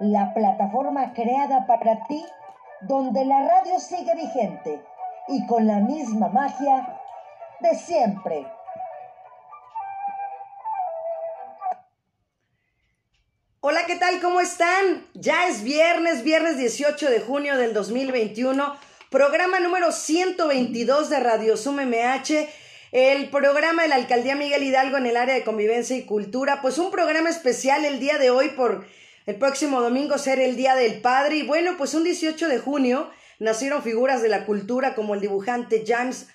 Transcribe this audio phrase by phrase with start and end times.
[0.00, 2.24] La plataforma creada para ti,
[2.80, 4.82] donde la radio sigue vigente
[5.28, 6.98] y con la misma magia
[7.60, 8.44] de siempre.
[13.60, 14.20] Hola, ¿qué tal?
[14.20, 15.06] ¿Cómo están?
[15.14, 18.74] Ya es viernes, viernes 18 de junio del 2021,
[19.08, 22.48] programa número 122 de Radio Sum MH,
[22.92, 26.78] el programa de la Alcaldía Miguel Hidalgo en el área de convivencia y cultura, pues
[26.78, 28.84] un programa especial el día de hoy por
[29.26, 33.10] el próximo domingo ser el Día del Padre y bueno, pues un 18 de junio
[33.38, 36.26] nacieron figuras de la cultura como el dibujante James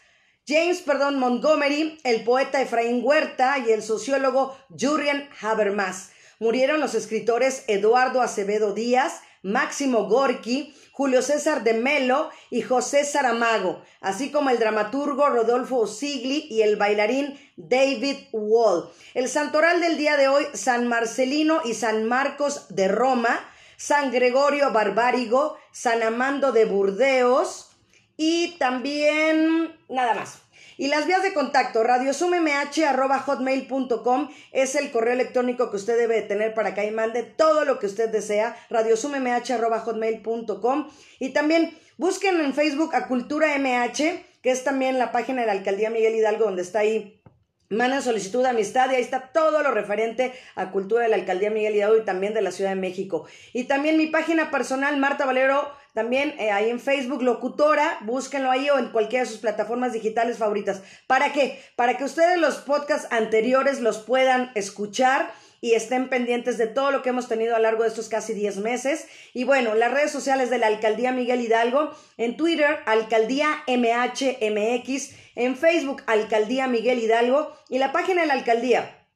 [0.47, 6.11] James perdón, Montgomery, el poeta Efraín Huerta y el sociólogo Julian Habermas.
[6.39, 13.83] Murieron los escritores Eduardo Acevedo Díaz, Máximo Gorki, Julio César de Melo y José Saramago,
[14.01, 18.89] así como el dramaturgo Rodolfo Sigli y el bailarín David Wall.
[19.13, 23.39] El santoral del día de hoy, San Marcelino y San Marcos de Roma,
[23.77, 27.69] San Gregorio Barbárigo, San Amando de Burdeos
[28.17, 30.44] y también nada más.
[30.77, 36.73] Y las vías de contacto, radiosummh.hotmail.com es el correo electrónico que usted debe tener para
[36.73, 40.89] que ahí mande todo lo que usted desea, radiosummh.hotmail.com.
[41.19, 45.53] Y también busquen en Facebook a Cultura MH, que es también la página de la
[45.53, 47.21] Alcaldía Miguel Hidalgo, donde está ahí
[47.69, 51.49] Mandan solicitud de amistad y ahí está todo lo referente a cultura de la Alcaldía
[51.49, 53.25] Miguel Hidalgo y también de la Ciudad de México.
[53.53, 58.69] Y también mi página personal, Marta Valero, también eh, ahí en Facebook, locutora, búsquenlo ahí
[58.69, 60.81] o en cualquiera de sus plataformas digitales favoritas.
[61.07, 61.57] ¿Para qué?
[61.77, 67.01] Para que ustedes los podcasts anteriores los puedan escuchar y estén pendientes de todo lo
[67.01, 69.07] que hemos tenido a lo largo de estos casi 10 meses.
[69.33, 75.55] Y bueno, las redes sociales de la Alcaldía Miguel Hidalgo, en Twitter, Alcaldía MHMX, en
[75.55, 79.07] Facebook, Alcaldía Miguel Hidalgo, y la página de la Alcaldía,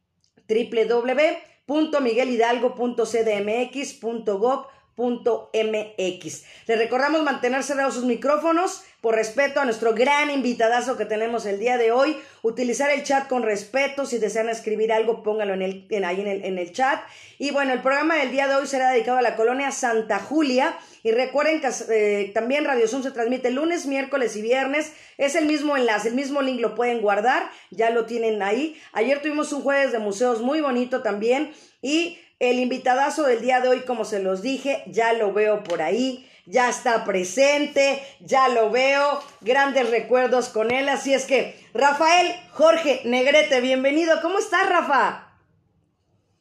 [5.00, 6.44] www.miguelhidalgo.cdmx.gov MX.
[6.68, 11.58] Le recordamos mantener cerrados sus micrófonos por respeto a nuestro gran invitadazo que tenemos el
[11.58, 12.18] día de hoy.
[12.42, 14.06] Utilizar el chat con respeto.
[14.06, 17.00] Si desean escribir algo, póngalo en el, en, ahí en el, en el chat.
[17.38, 20.78] Y bueno, el programa del día de hoy será dedicado a la colonia Santa Julia.
[21.02, 24.92] Y recuerden que eh, también Radio Zoom se transmite lunes, miércoles y viernes.
[25.18, 27.50] Es el mismo enlace, el mismo link lo pueden guardar.
[27.72, 28.80] Ya lo tienen ahí.
[28.92, 31.54] Ayer tuvimos un jueves de museos muy bonito también.
[31.82, 35.82] Y el invitadazo del día de hoy, como se los dije, ya lo veo por
[35.82, 40.88] ahí, ya está presente, ya lo veo, grandes recuerdos con él.
[40.88, 44.16] Así es que, Rafael Jorge Negrete, bienvenido.
[44.22, 45.34] ¿Cómo estás, Rafa?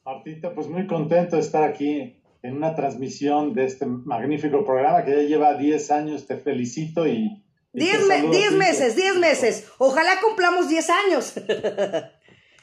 [0.05, 5.11] Martita, pues muy contento de estar aquí en una transmisión de este magnífico programa que
[5.11, 6.27] ya lleva 10 años.
[6.27, 7.45] Te felicito y...
[7.73, 8.07] 10
[8.55, 9.69] meses, 10 meses.
[9.79, 11.35] Ojalá cumplamos 10 años.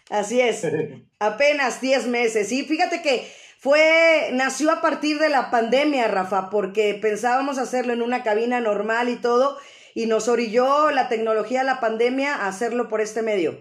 [0.10, 0.66] Así es,
[1.20, 2.52] apenas 10 meses.
[2.52, 3.28] Y fíjate que
[3.60, 9.10] fue, nació a partir de la pandemia, Rafa, porque pensábamos hacerlo en una cabina normal
[9.10, 9.58] y todo,
[9.96, 13.58] y nos orilló la tecnología, la pandemia, a hacerlo por este medio.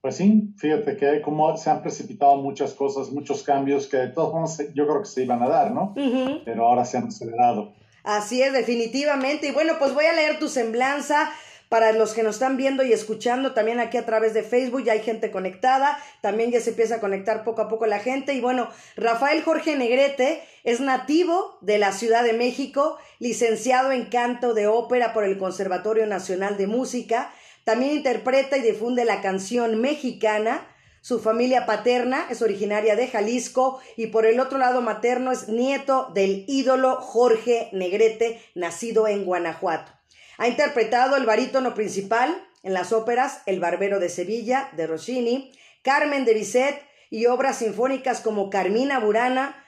[0.00, 4.32] Pues sí, fíjate que como se han precipitado muchas cosas, muchos cambios que de todos
[4.32, 5.94] modos yo creo que se iban a dar, ¿no?
[6.44, 7.74] Pero ahora se han acelerado.
[8.04, 9.48] Así es, definitivamente.
[9.48, 11.32] Y bueno, pues voy a leer tu semblanza
[11.68, 14.92] para los que nos están viendo y escuchando también aquí a través de Facebook, ya
[14.92, 18.34] hay gente conectada, también ya se empieza a conectar poco a poco la gente.
[18.34, 24.54] Y bueno, Rafael Jorge Negrete es nativo de la Ciudad de México, licenciado en canto
[24.54, 27.32] de ópera por el Conservatorio Nacional de Música,
[27.64, 30.68] también interpreta y difunde la canción mexicana.
[31.00, 36.10] Su familia paterna es originaria de Jalisco y por el otro lado materno es nieto
[36.14, 39.95] del ídolo Jorge Negrete, nacido en Guanajuato.
[40.38, 45.52] Ha interpretado el barítono principal en las óperas El Barbero de Sevilla, de Rossini,
[45.82, 49.62] Carmen de Bizet y obras sinfónicas como Carmina Burana,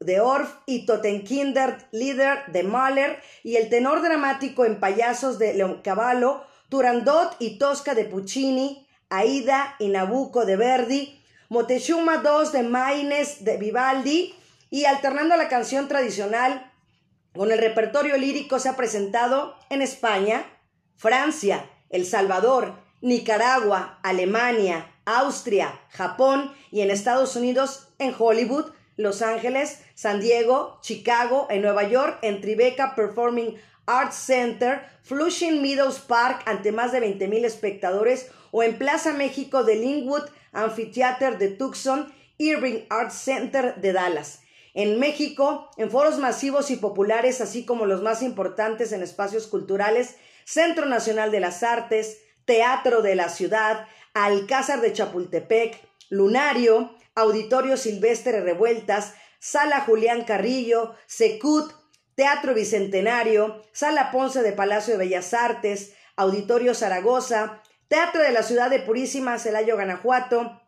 [0.00, 6.42] de Orff y Totenkinder Lieder de Mahler y el tenor dramático en Payasos de Leoncavallo,
[6.68, 13.56] Turandot y Tosca de Puccini, Aida y Nabucco de Verdi, Motechuma II de Maines de
[13.56, 14.34] Vivaldi
[14.70, 16.72] y alternando la canción tradicional
[17.34, 20.46] con el repertorio lírico se ha presentado en España,
[20.96, 29.82] Francia, El Salvador, Nicaragua, Alemania, Austria, Japón y en Estados Unidos en Hollywood, Los Ángeles,
[29.94, 36.72] San Diego, Chicago, en Nueva York, en Tribeca Performing Arts Center, Flushing Meadows Park ante
[36.72, 40.22] más de 20.000 espectadores o en Plaza México de Linwood
[40.52, 44.43] Amphitheater de Tucson, Irving Arts Center de Dallas
[44.74, 50.16] en México, en foros masivos y populares, así como los más importantes en espacios culturales,
[50.44, 55.80] Centro Nacional de las Artes, Teatro de la Ciudad, Alcázar de Chapultepec,
[56.10, 61.72] Lunario, Auditorio Silvestre Revueltas, Sala Julián Carrillo, Secut,
[62.16, 68.70] Teatro Bicentenario, Sala Ponce de Palacio de Bellas Artes, Auditorio Zaragoza, Teatro de la Ciudad
[68.70, 70.60] de Purísima, Celayo, Guanajuato,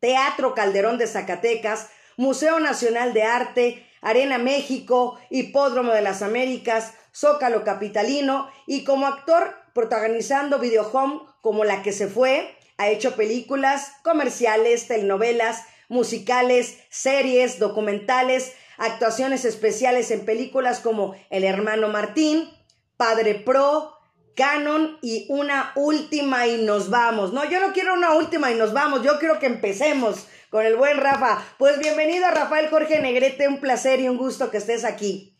[0.00, 7.64] Teatro Calderón de Zacatecas, Museo Nacional de Arte, Arena México, Hipódromo de las Américas, Zócalo
[7.64, 13.94] Capitalino y como actor protagonizando Video Home como La que se fue, ha hecho películas,
[14.04, 22.50] comerciales, telenovelas, musicales, series, documentales, actuaciones especiales en películas como El hermano Martín,
[22.98, 23.94] Padre Pro,
[24.36, 27.32] Canon y una última y nos vamos.
[27.32, 30.76] No, yo no quiero una última y nos vamos, yo quiero que empecemos con el
[30.76, 31.42] buen Rafa.
[31.58, 35.36] Pues bienvenido a Rafael Jorge Negrete, un placer y un gusto que estés aquí.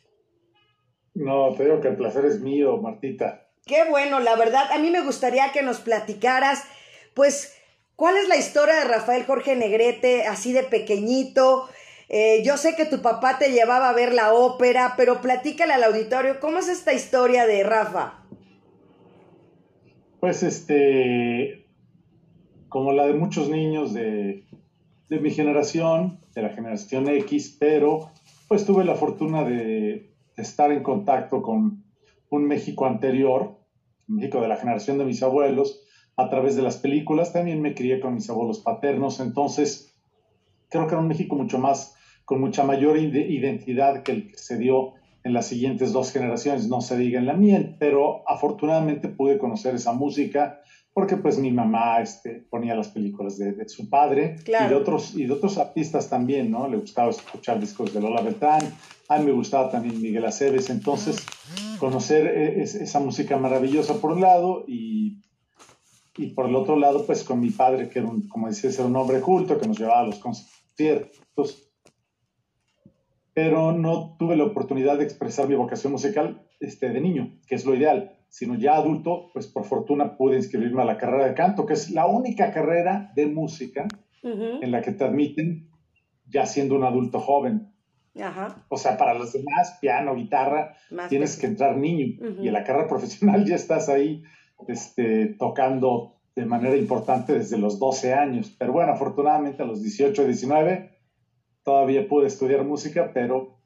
[1.14, 3.48] No, te digo que el placer es mío, Martita.
[3.66, 6.64] Qué bueno, la verdad, a mí me gustaría que nos platicaras,
[7.14, 7.54] pues,
[7.94, 11.68] ¿cuál es la historia de Rafael Jorge Negrete, así de pequeñito?
[12.08, 15.84] Eh, yo sé que tu papá te llevaba a ver la ópera, pero platícale al
[15.84, 18.24] auditorio, ¿cómo es esta historia de Rafa?
[20.20, 21.64] Pues este,
[22.68, 24.44] como la de muchos niños de,
[25.08, 28.10] mi generación, de la generación X, pero
[28.46, 31.84] pues tuve la fortuna de, estar en contacto con
[32.28, 33.58] un México anterior,
[34.06, 35.86] México de la generación de mis abuelos,
[36.16, 37.32] a través de las películas.
[37.32, 39.94] También me crié con mis abuelos paternos, entonces
[40.68, 41.94] creo que era un México mucho más,
[42.26, 46.80] con mucha mayor identidad que el que se dio en las siguientes dos generaciones, no
[46.80, 50.60] se diga en la mía, pero afortunadamente pude conocer esa música,
[50.92, 55.26] porque pues mi mamá este, ponía las películas de, su padre y, de otros, y
[55.26, 56.68] de otros artistas también, ¿no?
[56.68, 58.62] Le gustaba escuchar discos de Lola Beltrán,
[59.08, 61.24] a mí me gustaba también Miguel Aceves, entonces
[61.78, 65.20] conocer e, esa música maravillosa por un lado y,
[66.16, 68.84] y por el otro lado pues con mi padre que era un, como decía, era
[68.84, 71.69] un hombre culto que nos llevaba a los conciertos,
[73.42, 77.64] pero no tuve la oportunidad de expresar mi vocación musical este, de niño, que es
[77.64, 81.66] lo ideal sino ya adulto, pues por fortuna pude inscribirme a la carrera de canto,
[81.66, 83.88] que es la única carrera de música
[84.22, 85.68] en la que te admiten
[86.26, 87.72] ya siendo un adulto joven.
[88.68, 90.76] O sea, para los demás, piano, guitarra,
[91.08, 92.06] tienes que entrar niño.
[92.40, 94.22] Y en la carrera profesional ya estás ahí
[94.68, 98.54] este, tocando de manera importante desde los 12 años.
[98.56, 100.99] Pero bueno, afortunadamente a los 18, 19
[101.70, 103.60] todavía pude estudiar música, pero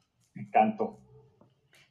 [0.51, 0.99] canto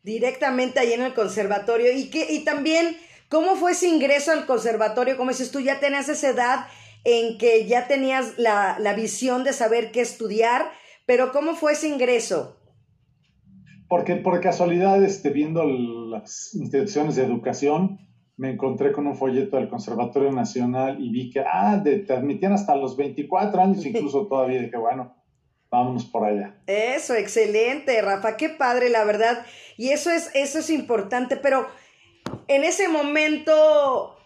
[0.05, 1.91] directamente ahí en el conservatorio.
[1.93, 2.97] Y, que, y también,
[3.29, 5.17] ¿cómo fue ese ingreso al conservatorio?
[5.17, 6.67] Como dices tú, ya tenías esa edad
[7.03, 10.71] en que ya tenías la, visión de saber qué estudiar,
[11.07, 12.61] pero ¿cómo fue ese ingreso?
[13.89, 17.99] Porque por casualidad, este, viendo las instituciones de educación,
[18.37, 22.77] me encontré con un folleto del Conservatorio Nacional y vi que, ah, te admitían hasta
[22.77, 25.15] los 24 años, incluso todavía, de que bueno,
[25.71, 26.55] vámonos por allá.
[26.67, 29.45] Eso, excelente, Rafa, qué padre, la verdad.
[29.77, 31.69] Y eso es, eso es importante, pero
[32.49, 34.17] en ese momento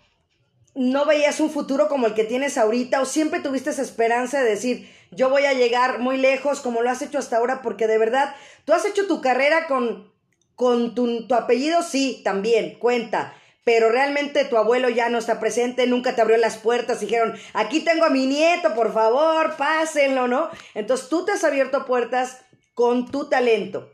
[0.74, 4.50] no veías un futuro como el que tienes ahorita o siempre tuviste esa esperanza de
[4.50, 7.98] decir, yo voy a llegar muy lejos como lo has hecho hasta ahora, porque de
[7.98, 10.12] verdad, tú has hecho tu carrera con,
[10.54, 13.34] con tu, tu apellido, sí, también, cuenta
[13.68, 17.84] pero realmente tu abuelo ya no está presente, nunca te abrió las puertas, dijeron, aquí
[17.84, 20.48] tengo a mi nieto, por favor, pásenlo, ¿no?
[20.74, 22.42] Entonces tú te has abierto puertas
[22.72, 23.90] con tu talento.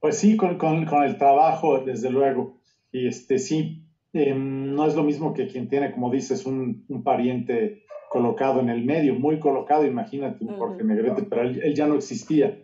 [0.00, 0.58] Pues sí, con,
[1.04, 2.58] el trabajo, desde luego.
[2.90, 7.84] Y este sí, em, no es lo mismo que quien tiene, como dices, un, pariente
[8.10, 12.60] colocado en el medio, muy colocado, imagínate, porque Negrete, pero él, ya no existía.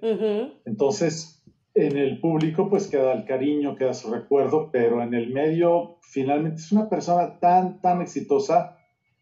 [0.65, 1.40] Entonces,
[1.87, 6.61] en el público pues queda el cariño, queda su recuerdo, pero en el medio finalmente
[6.61, 8.77] es una persona tan, tan exitosa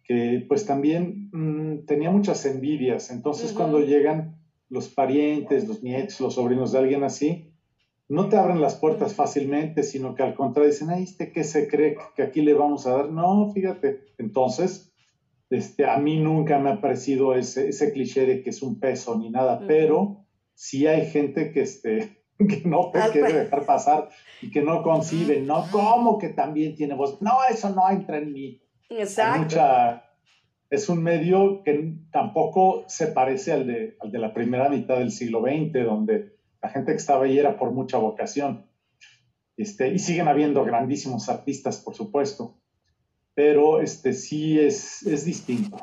[0.04, 3.10] que pues también mm, tenía muchas envidias.
[3.10, 4.38] Entonces cuando llegan
[4.68, 7.52] los parientes, los nietos, los sobrinos de alguien así,
[8.08, 11.68] no te abren las puertas fácilmente, sino que al contrario dicen, ay, ¿este qué se
[11.68, 13.10] cree que aquí le vamos a dar?
[13.10, 14.00] No, fíjate.
[14.16, 14.94] Entonces,
[15.50, 19.16] este, a mí nunca me ha parecido ese, ese cliché de que es un peso
[19.18, 20.24] ni nada, pero
[20.54, 22.17] sí hay gente que, este,
[22.48, 24.08] que no te quiere dejar pasar
[24.40, 25.66] y que no concibe, ¿no?
[25.70, 27.20] ¿Cómo que también tiene voz?
[27.20, 28.62] No, eso no entra en mí.
[28.90, 29.60] Exacto.
[30.70, 35.10] es un medio que tampoco se parece al de, al de la primera mitad del
[35.10, 38.66] siglo XX, donde la gente que estaba ahí era por mucha vocación.
[39.56, 42.60] Este, y siguen habiendo grandísimos artistas, por supuesto,
[43.34, 45.76] pero este, sí es, es distinto.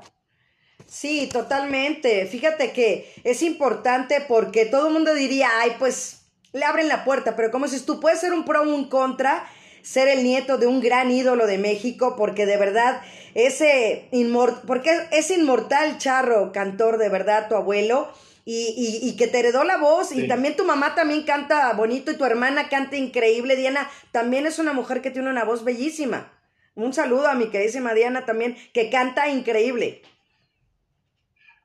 [0.87, 2.25] Sí, totalmente.
[2.25, 6.24] Fíjate que es importante porque todo el mundo diría, ay, pues
[6.55, 9.45] le abren la puerta, pero como dices tú, puedes ser un pro o un contra,
[9.81, 13.01] ser el nieto de un gran ídolo de México, porque de verdad
[13.33, 18.09] ese inmortal, porque es inmortal charro, cantor de verdad, tu abuelo,
[18.47, 22.15] y, y, que te heredó la voz, y también tu mamá también canta bonito, y
[22.15, 26.31] tu hermana canta increíble, Diana también es una mujer que tiene una voz bellísima.
[26.75, 30.03] Un saludo a mi queridísima Diana también, que canta increíble.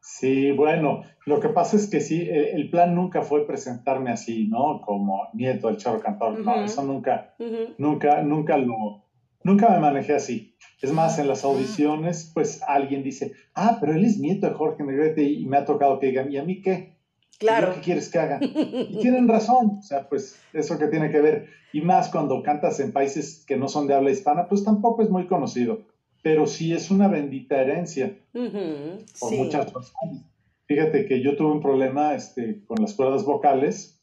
[0.01, 4.81] Sí, bueno, lo que pasa es que sí, el, plan nunca fue presentarme así, ¿no?
[4.81, 7.35] Como nieto del charro cantor, no, eso nunca,
[7.77, 9.03] nunca, nunca lo,
[9.45, 10.55] nunca me manejé así.
[10.81, 14.83] Es más, en las audiciones, pues alguien dice, ah, pero él es nieto de Jorge
[14.83, 16.97] Negrete y me ha tocado que digan, ¿y a mí qué?
[17.39, 17.75] Claro.
[17.75, 18.39] ¿Qué quieres que haga?
[18.41, 21.47] Y tienen razón, o sea, pues eso que tiene que ver.
[21.73, 25.11] Y más cuando cantas en países que no son de habla hispana, pues tampoco es
[25.11, 25.87] muy conocido.
[26.23, 30.27] Pero sí es una bendita herencia por muchas razones.
[30.67, 34.01] Fíjate que yo tuve un problema este, con las cuerdas vocales,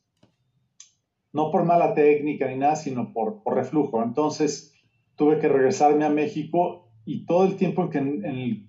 [1.31, 4.03] no por mala técnica ni nada, sino por, por reflujo.
[4.03, 4.73] Entonces,
[5.15, 8.67] tuve que regresarme a México y todo el tiempo en, que, en el,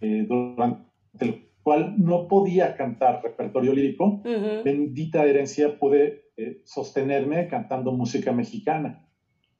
[0.00, 0.84] eh, durante
[1.20, 4.20] el cual no podía cantar repertorio lírico,
[4.64, 9.08] bendita herencia, pude eh, sostenerme cantando música mexicana,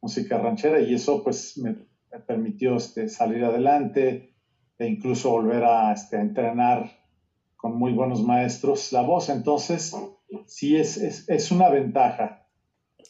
[0.00, 1.76] música ranchera, y eso pues me,
[2.21, 4.35] permitió este, salir adelante
[4.78, 6.90] e incluso volver a, este, entrenar
[7.57, 9.28] con muy buenos maestros la voz.
[9.28, 9.95] Entonces,
[10.47, 10.97] sí es,
[11.28, 12.42] es, una ventaja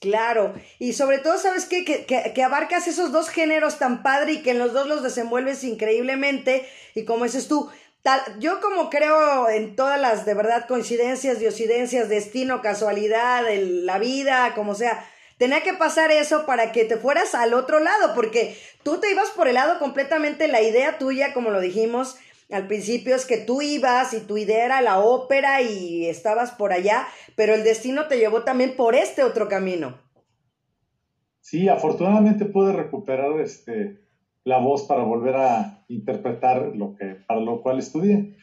[0.01, 1.85] Claro, y sobre todo, ¿sabes qué?
[1.85, 5.63] Que, que, abarcas esos dos géneros tan padre y que en los dos los desenvuelves
[5.63, 6.67] increíblemente.
[6.97, 7.71] Y como dices tú,
[8.03, 14.55] tal, yo como creo en todas las de verdad coincidencias, diosidencias, destino, casualidad, la vida,
[14.57, 15.05] como sea,
[15.43, 19.31] tenía que pasar eso para que te fueras al otro lado, porque tú te ibas
[19.31, 22.17] por el lado completamente, la idea tuya, como lo dijimos,
[22.53, 26.73] al principio es que tú ibas y tu idea era la ópera y estabas por
[26.73, 29.99] allá, pero el destino te llevó también por este otro camino.
[31.41, 33.99] Sí, afortunadamente pude recuperar este,
[34.45, 38.37] la voz para volver a interpretar lo que, para lo cual estudié.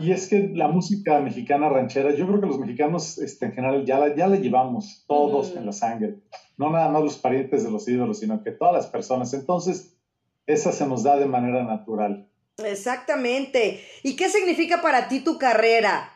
[0.00, 3.84] Y es que la música mexicana ranchera, yo creo que los mexicanos este, en general
[3.84, 6.16] ya la, ya la llevamos todos en la sangre.
[6.58, 9.32] No nada más los parientes de los ídolos, sino que todas las personas.
[9.32, 9.96] Entonces,
[10.46, 12.28] esa se nos da de manera natural.
[12.58, 13.80] Exactamente.
[14.02, 16.10] ¿Y qué significa para ti tu carrera?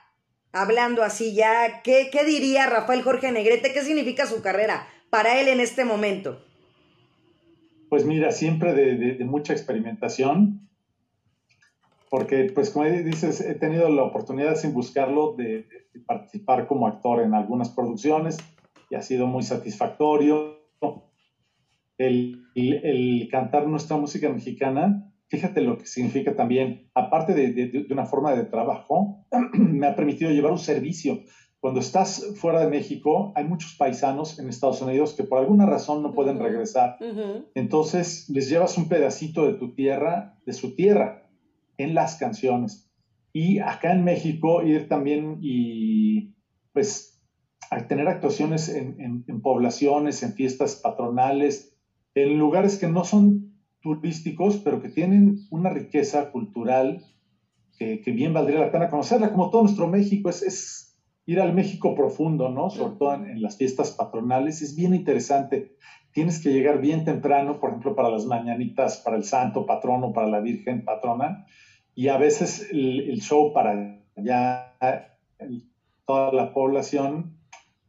[0.52, 3.72] Hablando así ya, ¿qué, qué diría Rafael Jorge Negrete?
[3.72, 6.42] ¿Qué significa su carrera para él en este momento?
[7.88, 10.68] Pues mira, siempre de, mucha experimentación,
[12.10, 15.66] porque pues como dices, he tenido la oportunidad sin buscarlo de,
[16.06, 18.38] participar como actor en algunas producciones
[18.90, 20.58] y ha sido muy satisfactorio.
[21.98, 28.34] el, el cantar nuestra música mexicana fíjate lo que significa también, aparte de, una forma
[28.34, 31.20] de trabajo, me ha permitido llevar un servicio.
[31.60, 36.02] Cuando estás fuera de México, hay muchos paisanos en Estados Unidos que por alguna razón
[36.02, 36.96] no pueden regresar.
[37.54, 41.28] Entonces, les llevas un pedacito de tu tierra, de su tierra,
[41.76, 42.88] en las canciones.
[43.32, 46.34] Y acá en México, ir también y,
[46.72, 47.20] pues,
[47.70, 51.76] a tener actuaciones en poblaciones, en fiestas patronales,
[52.14, 57.04] en lugares que no son turísticos, pero que tienen una riqueza cultural
[57.78, 60.87] que, bien valdría la pena conocerla, como todo nuestro México, es, es
[61.28, 62.70] ir al México profundo, ¿no?
[62.70, 65.74] Sobre todo en, las fiestas patronales, es bien interesante.
[66.10, 70.26] Tienes que llegar bien temprano, por ejemplo, para las mañanitas, para el santo patrono, para
[70.26, 71.44] la Virgen patrona,
[71.94, 74.74] y a veces el, show para ya
[76.06, 77.36] toda la población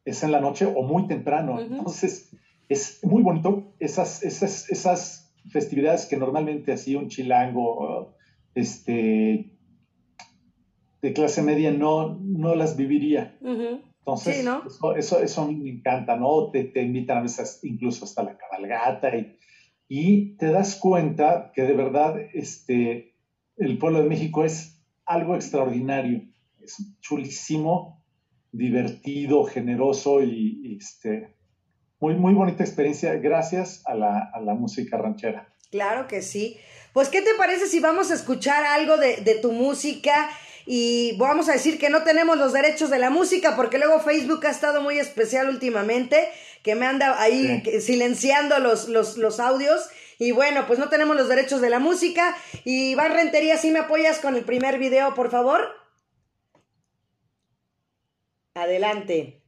[0.03, 1.61] es en la noche o muy temprano.
[1.61, 2.35] Entonces,
[2.67, 8.13] es muy bonito esas, esas, esas festividades que normalmente hacía un chilango
[8.53, 9.49] este,
[11.01, 13.37] de clase media no, no las viviría.
[13.41, 14.45] Entonces,
[14.97, 16.49] eso, eso, me encanta, ¿no?
[16.51, 19.37] Te, te, invitan a veces incluso hasta la cabalgata y,
[19.87, 23.15] y te das cuenta que de verdad este,
[23.57, 26.23] el pueblo de México es algo extraordinario,
[26.61, 28.03] es chulísimo,
[28.51, 31.35] divertido, generoso y, este,
[31.99, 35.53] muy, muy bonita experiencia gracias a la, a la música ranchera.
[35.71, 36.57] Claro que sí.
[36.93, 40.29] Pues, ¿qué te parece si vamos a escuchar algo de, de, tu música?
[40.71, 44.45] Y vamos a decir que no tenemos los derechos de la música, porque luego Facebook
[44.45, 46.29] ha estado muy especial últimamente,
[46.61, 49.89] que me anda ahí silenciando los, los, los, audios.
[50.19, 52.37] Y bueno, pues no tenemos los derechos de la música.
[52.65, 55.73] Y Van Rentería, ¿sí me apoyas con el primer video, por favor?
[58.53, 59.41] Adelante.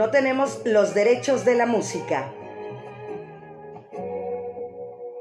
[0.00, 2.32] No tenemos los derechos de la música.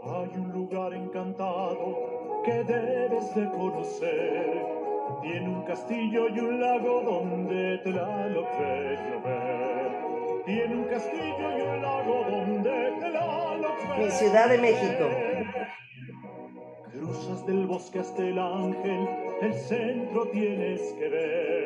[0.02, 4.66] Hay un lugar encantado que debes de conocer.
[5.22, 10.46] Tiene un castillo y un lago donde te la lo que llover.
[10.46, 15.10] Tiene un castillo y un lago donde te la lo que Mi Ciudad de México.
[16.94, 19.10] Cruzas del bosque hasta el ángel,
[19.42, 21.59] el centro tienes que ver.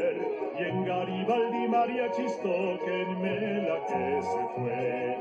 [0.56, 5.18] Y en Garibaldi mariachis toquenme la que se fue.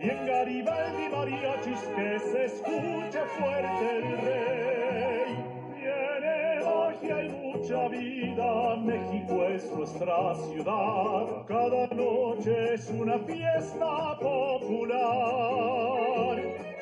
[0.00, 5.30] Y en Garibaldi mariachis que se escuche fuerte el rey.
[5.74, 11.44] Tiene magia y mucha vida, México es nuestra ciudad.
[11.46, 15.12] Cada noche es una fiesta popular.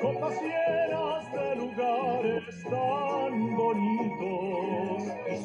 [0.01, 4.80] Copas llenas de lugares tan bonitos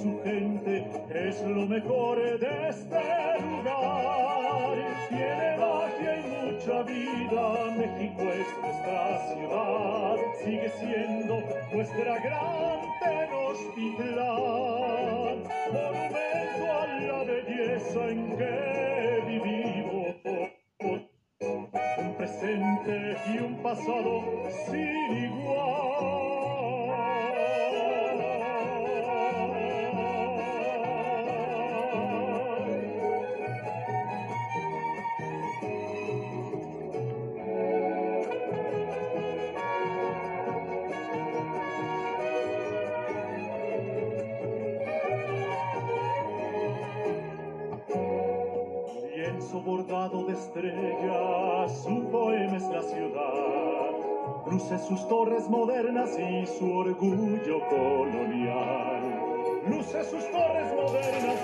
[0.06, 3.02] su gente es lo mejor de este
[3.42, 4.76] lugar.
[5.08, 7.44] Tiene magia y mucha vida,
[7.76, 11.34] México es nuestra ciudad, sigue siendo
[11.72, 14.16] nuestra gran Tenochtitlán,
[15.72, 18.54] monumento a la belleza en que
[19.26, 20.16] vivimos
[21.98, 24.12] un presente y un pasado
[24.66, 26.35] sin igual.
[50.36, 53.90] Estrellas, su poema es la ciudad.
[54.50, 59.02] Luce sus torres modernas y su orgullo colonial.
[59.68, 61.38] Luce sus torres modernas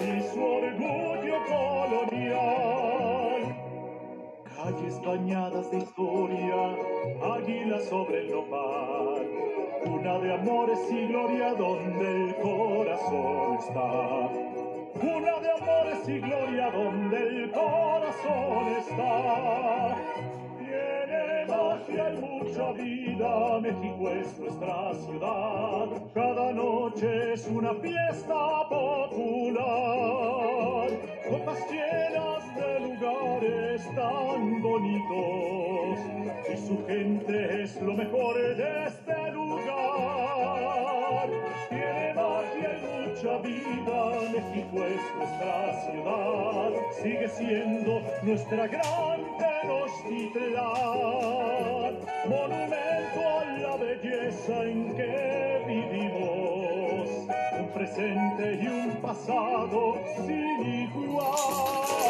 [0.00, 2.40] y su orgullo colonial.
[4.56, 6.76] Calles bañadas de historia,
[7.34, 9.26] águilas sobre el nopal.
[9.86, 14.49] Una de amores y gloria donde el corazón está.
[15.02, 19.96] Una de amores y gloria donde el corazón está.
[20.58, 25.86] Tiene magia y mucha vida, México es nuestra ciudad.
[26.12, 29.60] Cada noche es una fiesta popular.
[31.30, 35.98] Copas llenas de lugares tan bonitos.
[36.52, 39.70] Y su gente es lo mejor de este lugar.
[41.70, 42.49] Tiene magia
[43.22, 43.98] mucha vida,
[44.32, 46.70] México es nuestra ciudad,
[47.02, 50.64] sigue siendo nuestra gran Tenochtitlán,
[52.28, 57.10] monumento a la belleza en que vivimos,
[57.58, 62.00] un presente y un pasado sin igual.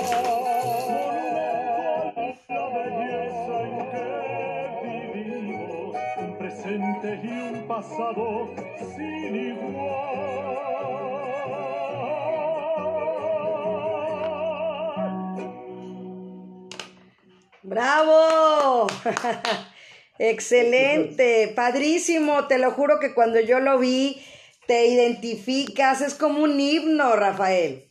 [7.22, 8.48] Y un pasado
[8.94, 10.59] sin igual.
[17.70, 18.88] ¡Bravo!
[20.18, 24.20] Excelente, padrísimo, te lo juro que cuando yo lo vi,
[24.66, 27.88] te identificas, es como un himno, Rafael.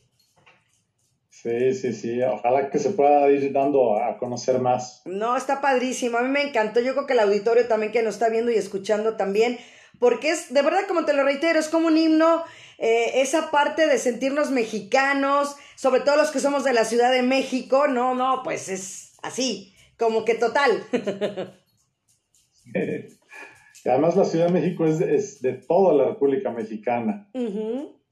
[1.29, 2.21] Sí, sí, sí.
[2.21, 5.01] Ojalá que se pueda ir dando a conocer más.
[5.05, 8.15] No, está padrísimo, a mí me encantó, yo creo que el auditorio también que nos
[8.15, 9.59] está viendo y escuchando también,
[9.97, 12.43] porque es, de verdad, como te lo reitero, es como un himno,
[12.79, 17.21] eh, esa parte de sentirnos mexicanos, sobre todo los que somos de la Ciudad de
[17.21, 20.83] México, no, no, pues es así, como que total.
[23.83, 27.29] Y además la Ciudad de México es, es de toda la República Mexicana.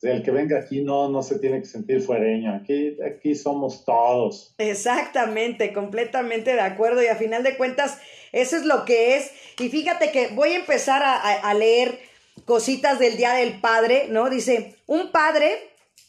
[0.01, 2.53] El que venga aquí no, no se tiene que sentir fuereño.
[2.53, 4.53] Aquí, aquí somos todos.
[4.59, 7.97] Exactamente, completamente de acuerdo y a final de cuentas
[8.31, 9.31] eso es lo que es.
[9.59, 11.97] Y fíjate que voy a empezar a, a- a leer
[12.45, 14.29] cositas del Día del Padre, ¿no?
[14.29, 15.57] Dice, un padre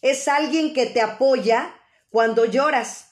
[0.02, 1.74] es alguien que te apoya
[2.10, 3.07] cuando lloras,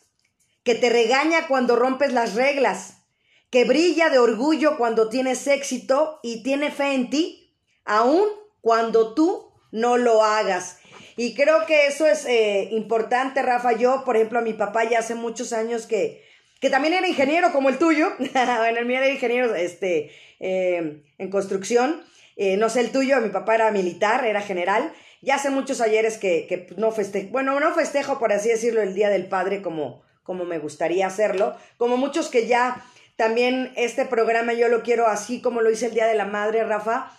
[0.67, 3.05] que te regaña cuando rompes las reglas,
[3.51, 8.29] que brilla de orgullo cuando tienes éxito y tiene fe en ti, aun
[8.61, 10.81] cuando tú no lo hagas.
[11.17, 13.75] Y creo que eso es eh, importante, Rafa.
[13.75, 16.25] Yo, por ejemplo, a mi papá ya hace muchos años que,
[16.61, 18.09] que también era ingeniero como el tuyo.
[18.19, 22.03] bueno, el mío era ingeniero este, eh, en construcción.
[22.35, 24.93] Eh, no sé el tuyo, mi papá era militar, era general.
[25.23, 28.95] Ya hace muchos ayeres que, que no festejo, bueno, no festejo, por así decirlo, el
[28.95, 31.55] Día del Padre como, como me gustaría hacerlo.
[31.79, 32.85] Como muchos que ya
[33.17, 36.65] también este programa yo lo quiero así como lo hice el Día de la Madre,
[36.65, 37.13] Rafa,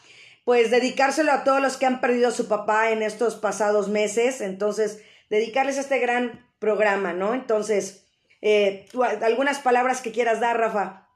[0.45, 4.41] pues dedicárselo a todos los que han perdido a su papá en estos pasados meses.
[4.41, 7.33] Entonces, dedicarles este gran programa, ¿no?
[7.33, 8.07] Entonces,
[8.41, 11.07] eh, tú, algunas palabras que quieras dar, Rafa.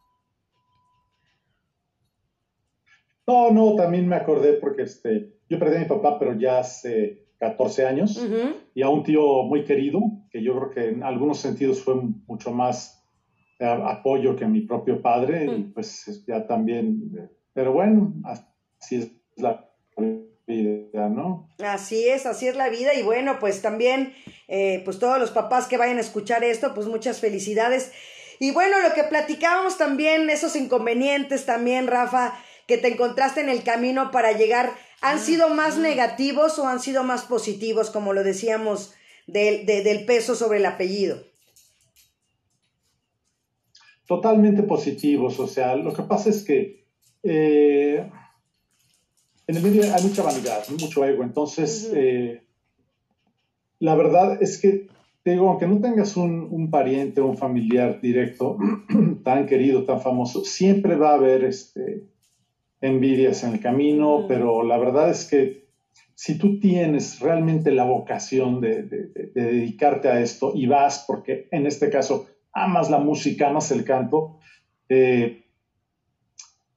[3.28, 7.26] No, no, también me acordé porque este, yo perdí a mi papá, pero ya hace
[7.42, 8.24] 14 años,
[8.76, 10.00] y a un tío muy querido,
[10.30, 13.04] que yo creo que en algunos sentidos fue mucho más
[13.58, 17.12] eh, apoyo que mi propio padre, y pues ya también,
[17.52, 18.14] pero bueno,
[18.80, 19.68] así es la
[20.46, 21.50] vida, ¿no?
[21.66, 24.14] Así es, así es la vida, y bueno, pues también,
[24.48, 27.92] eh, pues todos los papás que vayan a escuchar esto, pues muchas felicidades.
[28.40, 32.36] Y bueno, lo que platicábamos también, esos inconvenientes también, Rafa,
[32.68, 34.70] que te encontraste en el camino para llegar,
[35.02, 38.94] ¿han sido más negativos o han sido más positivos, como lo decíamos,
[39.28, 41.24] del peso sobre el apellido?
[44.08, 46.86] Totalmente positivos, o sea, lo que pasa es que
[47.24, 48.10] eh,
[49.48, 52.44] en el medio hay mucha vanidad, mucho ego, entonces eh,
[53.80, 54.88] la verdad es que
[55.24, 58.58] digo, aunque no tengas un, un pariente o un familiar directo
[59.24, 62.04] tan querido, tan famoso, siempre va a haber este,
[62.82, 65.62] envidias en el camino, pero la verdad es que
[66.16, 68.84] si tú tienes realmente la vocación de,
[69.34, 74.40] dedicarte a esto y vas, porque en este caso amas la música, amas el canto,
[74.90, 75.46] eh,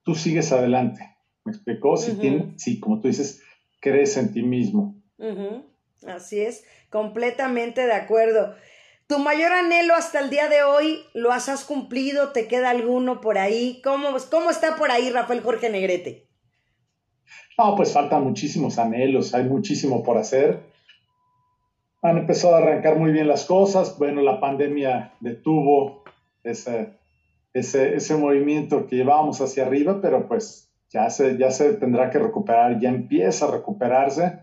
[0.03, 1.11] tú sigues adelante.
[1.45, 1.97] ¿Me explicó?
[1.97, 3.43] Si, como tú dices,
[3.81, 4.95] crees en ti mismo.
[6.07, 8.55] Así es, completamente de acuerdo.
[9.07, 12.31] ¿Tu mayor anhelo hasta el día de hoy lo has, cumplido?
[12.33, 13.83] ¿Te queda alguno por ahí?
[13.85, 16.27] ¿Cómo, ¿Cómo está por ahí Rafael Jorge Negrete?
[17.59, 20.59] No, pues faltan muchísimos anhelos, hay muchísimo por hacer.
[22.01, 23.99] Han empezado a arrancar muy bien las cosas.
[23.99, 26.03] Bueno, la pandemia detuvo
[26.43, 26.95] ese,
[27.53, 32.19] ese, ese movimiento que llevábamos hacia arriba, pero pues ya se, ya se tendrá que
[32.19, 34.40] recuperar, ya empieza a recuperarse.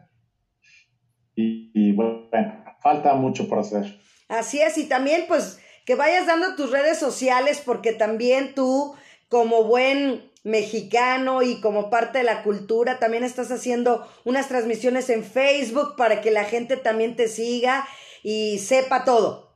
[1.35, 2.29] y bueno,
[2.79, 3.99] falta mucho por hacer.
[4.31, 8.95] Así es, y también pues que vayas dando tus redes sociales porque también tú
[9.27, 15.25] como buen mexicano y como parte de la cultura también estás haciendo unas transmisiones en
[15.25, 17.85] Facebook para que la gente también te siga
[18.23, 19.51] y sepa todo.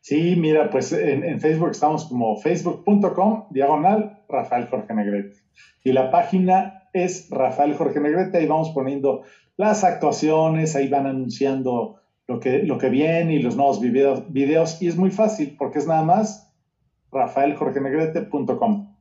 [0.00, 5.36] Sí, mira, pues en, Facebook estamos como facebook.com diagonal Rafael Jorge Negrete.
[5.84, 9.22] Y la página es Rafael Jorge Negrete, ahí vamos poniendo
[9.56, 14.80] las actuaciones, ahí van anunciando lo que, lo que viene y los nuevos videos, videos.
[14.80, 16.52] Y es muy fácil porque es nada más
[17.12, 18.94] rafaeljorgenegrete.com.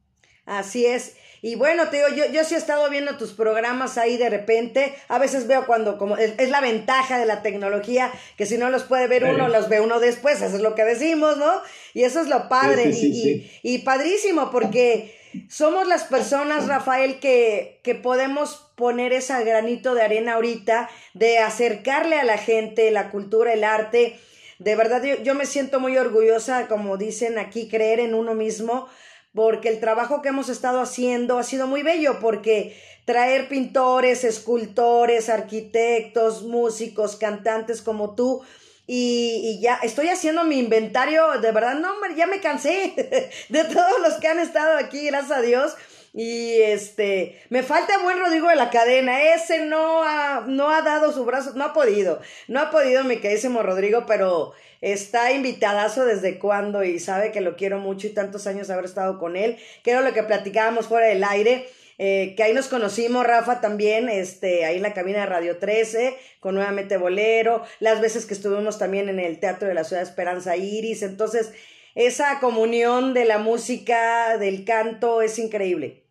[0.45, 1.15] Así es.
[1.41, 4.93] Y bueno, te digo, yo, yo sí he estado viendo tus programas ahí de repente.
[5.09, 8.83] A veces veo cuando, como es, la ventaja de la tecnología, que si no los
[8.83, 10.41] puede ver uno, los ve uno después.
[10.41, 11.51] Eso es lo que decimos, ¿no?
[11.93, 12.91] Y eso es lo padre.
[12.91, 15.13] y, y, padrísimo, porque
[15.49, 22.19] somos las personas, Rafael, que, que podemos poner ese granito de arena ahorita, de acercarle
[22.19, 24.19] a la gente la cultura, el arte.
[24.59, 28.87] De verdad, yo, me siento muy orgullosa, como dicen aquí, creer en uno mismo,
[29.33, 35.29] porque el trabajo que hemos estado haciendo ha sido muy bello, porque traer pintores, escultores,
[35.29, 38.41] arquitectos, músicos, cantantes como tú,
[38.85, 42.93] y, ya estoy haciendo mi inventario, de verdad, no, hombre, ya me cansé
[43.49, 45.75] de todos los que han estado aquí, gracias a Dios.
[46.15, 49.33] Y este, me falta buen Rodrigo de la cadena.
[49.33, 52.21] Ese no ha, no ha dado su brazo, no ha podido.
[52.47, 57.55] No ha podido mi queridísimo Rodrigo, pero está invitadazo desde cuando y sabe que lo
[57.55, 59.57] quiero mucho y tantos años haber estado con él.
[59.83, 61.67] Que lo que platicábamos fuera del aire.
[61.97, 66.15] Eh, que ahí nos conocimos, Rafa, también, este, ahí en la cabina de Radio 13,
[66.39, 70.09] con nuevamente Bolero, las veces que estuvimos también en el Teatro de la Ciudad de
[70.09, 71.53] Esperanza Iris, entonces,
[71.95, 76.03] esa comunión de la música, del canto, es increíble.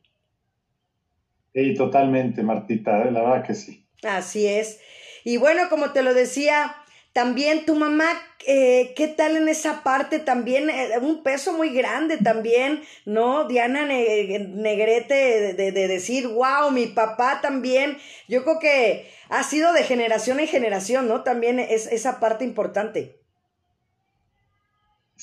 [1.52, 3.86] Sí, totalmente, Martita, la verdad que sí.
[4.02, 4.80] Así es.
[5.24, 6.74] Y bueno, como te lo decía,
[7.12, 8.06] también tu mamá,
[8.46, 10.18] eh, ¿qué tal en esa parte?
[10.18, 13.46] También eh, un peso muy grande también, ¿no?
[13.46, 17.98] Diana Negrete, de, de, decir, wow, mi papá también.
[18.28, 21.22] Yo creo que ha sido de generación en generación, ¿no?
[21.22, 23.22] También es esa parte importante.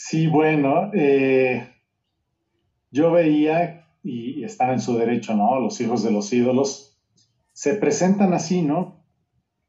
[0.02, 1.74] Sí, bueno, eh,
[2.90, 5.60] yo veía y, están en su derecho, ¿no?
[5.60, 6.98] Los hijos de los ídolos
[7.52, 8.99] se presentan así, ¿no?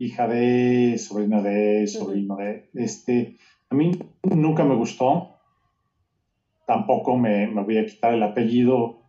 [0.01, 2.71] Hija de, sobrina de, sobrino de.
[2.73, 3.37] Este,
[3.69, 5.37] a mí nunca me gustó.
[6.67, 9.03] Tampoco me, voy a quitar el apellido.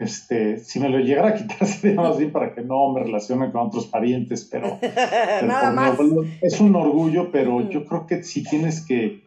[0.00, 3.52] Este, si me lo llegara a quitar sería más bien para que no me relacione
[3.52, 4.80] con otros parientes, pero,
[5.46, 5.96] Nada más.
[6.40, 9.22] es un orgullo, pero yo creo que si tienes que,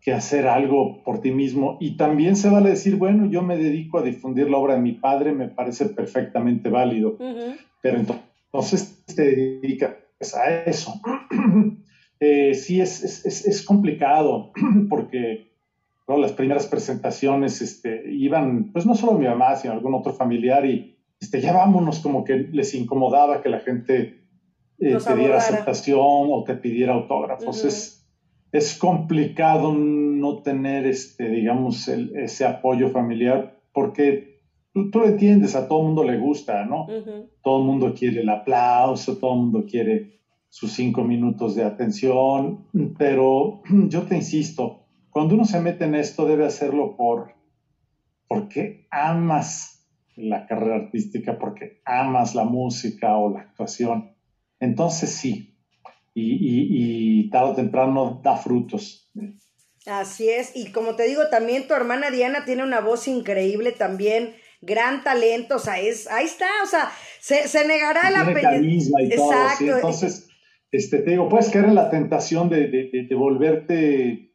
[0.00, 1.76] que hacer algo por ti mismo.
[1.78, 4.94] Y también se vale decir, bueno, yo me dedico a difundir la obra de mi
[4.94, 7.16] padre, me parece perfectamente válido.
[7.80, 9.90] Pero entonces te dedicas
[10.34, 11.00] a eso.
[12.20, 14.52] eh, sí, es, es, es, complicado
[14.88, 15.52] porque
[16.06, 20.96] las primeras presentaciones este, iban, pues no solo mi mamá, sino algún otro familiar y
[21.20, 24.24] este, ya vámonos, como que les incomodaba que la gente
[24.78, 27.64] eh, te diera aceptación o te pidiera autógrafos.
[27.64, 28.06] es,
[28.50, 34.31] es complicado no tener, este, digamos, ese apoyo familiar porque
[34.72, 36.86] tú, tú, lo entiendes, a todo el mundo le gusta, ¿no?
[37.42, 42.68] Todo el mundo quiere el aplauso, todo el mundo quiere sus cinco minutos de atención,
[42.98, 47.34] pero yo te insisto, cuando uno se mete en esto debe hacerlo por
[48.28, 54.16] porque amas la carrera artística, porque amas la música o la actuación.
[54.58, 55.58] Entonces sí,
[56.14, 59.10] y, y, tarde o temprano da frutos.
[59.86, 64.34] Así es, y como te digo, también tu hermana Diana tiene una voz increíble también,
[64.62, 69.06] gran talento, o sea, es, ahí está, o sea, se, se negará la carisma y
[69.06, 69.64] Exacto.
[69.66, 70.28] todo, entonces,
[70.70, 74.32] este, te digo, puedes caer en la tentación de, de, de, volverte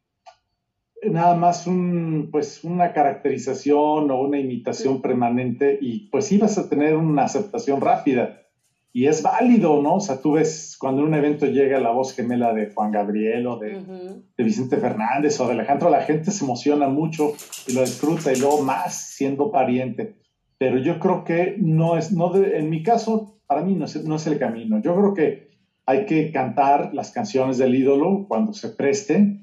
[1.02, 6.94] nada más un, pues, una caracterización o una imitación permanente y pues ibas a tener
[6.96, 8.47] una aceptación rápida
[8.92, 9.96] y es válido, ¿no?
[9.96, 13.46] O sea, tú ves cuando en un evento llega la voz gemela de Juan Gabriel
[13.46, 17.32] o de, Vicente Fernández o de Alejandro, la gente se emociona mucho
[17.66, 20.16] y lo disfruta y luego más siendo pariente.
[20.56, 24.16] Pero yo creo que no es, no en mi caso, para mí no es, no
[24.16, 24.80] es el camino.
[24.80, 25.48] Yo creo que
[25.84, 29.42] hay que cantar las canciones del ídolo cuando se preste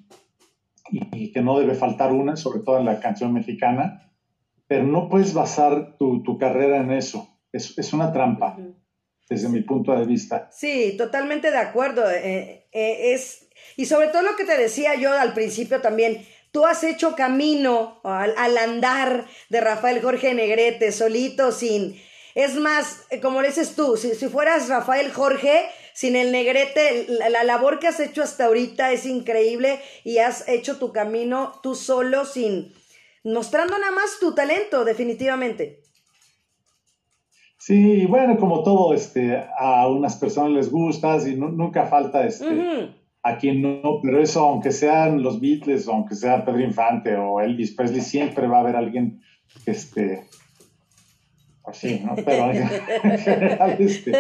[0.92, 4.12] y, que no debe faltar una, sobre todo en la canción mexicana,
[4.68, 7.30] pero no puedes basar tu, tu carrera en eso.
[7.52, 8.58] Es, es una trampa
[9.30, 10.50] desde mi punto de vista.
[10.52, 12.10] Sí, totalmente de acuerdo.
[12.10, 16.66] Eh, eh, es, y sobre todo lo que te decía yo al principio también, tú
[16.66, 22.02] has hecho camino al, andar de Rafael Jorge Negrete, solito, sin...
[22.36, 27.30] Es más, eh, como dices tú, si, si fueras Rafael Jorge, sin el Negrete, la,
[27.30, 31.76] la, labor que has hecho hasta ahorita es increíble y has hecho tu camino tú
[31.76, 32.74] solo, sin...
[33.24, 35.85] mostrando nada más tu talento, definitivamente.
[37.66, 42.92] Sí, bueno, como todo, este, a unas personas les gusta y nunca falta este,
[43.24, 47.72] a quien no, pero eso, aunque sean los Beatles, aunque sea Pedro Infante o Elvis
[47.72, 49.20] Presley, siempre va a haber alguien,
[49.66, 50.28] este,
[51.64, 52.14] pues sí, ¿no?
[52.24, 52.52] Pero
[53.04, 54.12] en general, este,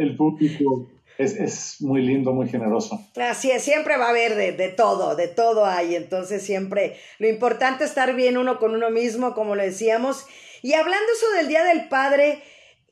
[0.00, 0.86] el público
[1.18, 3.00] es, es, muy lindo, muy generoso.
[3.20, 7.26] Así es, siempre va a haber de, de, todo, de todo hay, entonces siempre lo
[7.26, 10.26] importante es estar bien uno con uno mismo, como lo decíamos.
[10.62, 12.40] Y hablando eso del Día del Padre,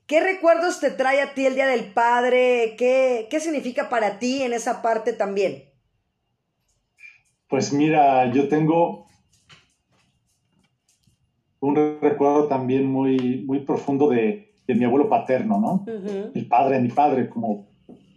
[0.06, 2.76] ¿Qué recuerdos te trae a ti el Día del Padre?
[2.78, 5.64] ¿Qué, qué significa para ti en esa parte también?
[7.48, 9.06] Pues mira, yo tengo
[11.58, 15.84] un recuerdo también muy, muy profundo de, de mi abuelo paterno, ¿no?
[16.34, 17.66] El padre de mi padre, como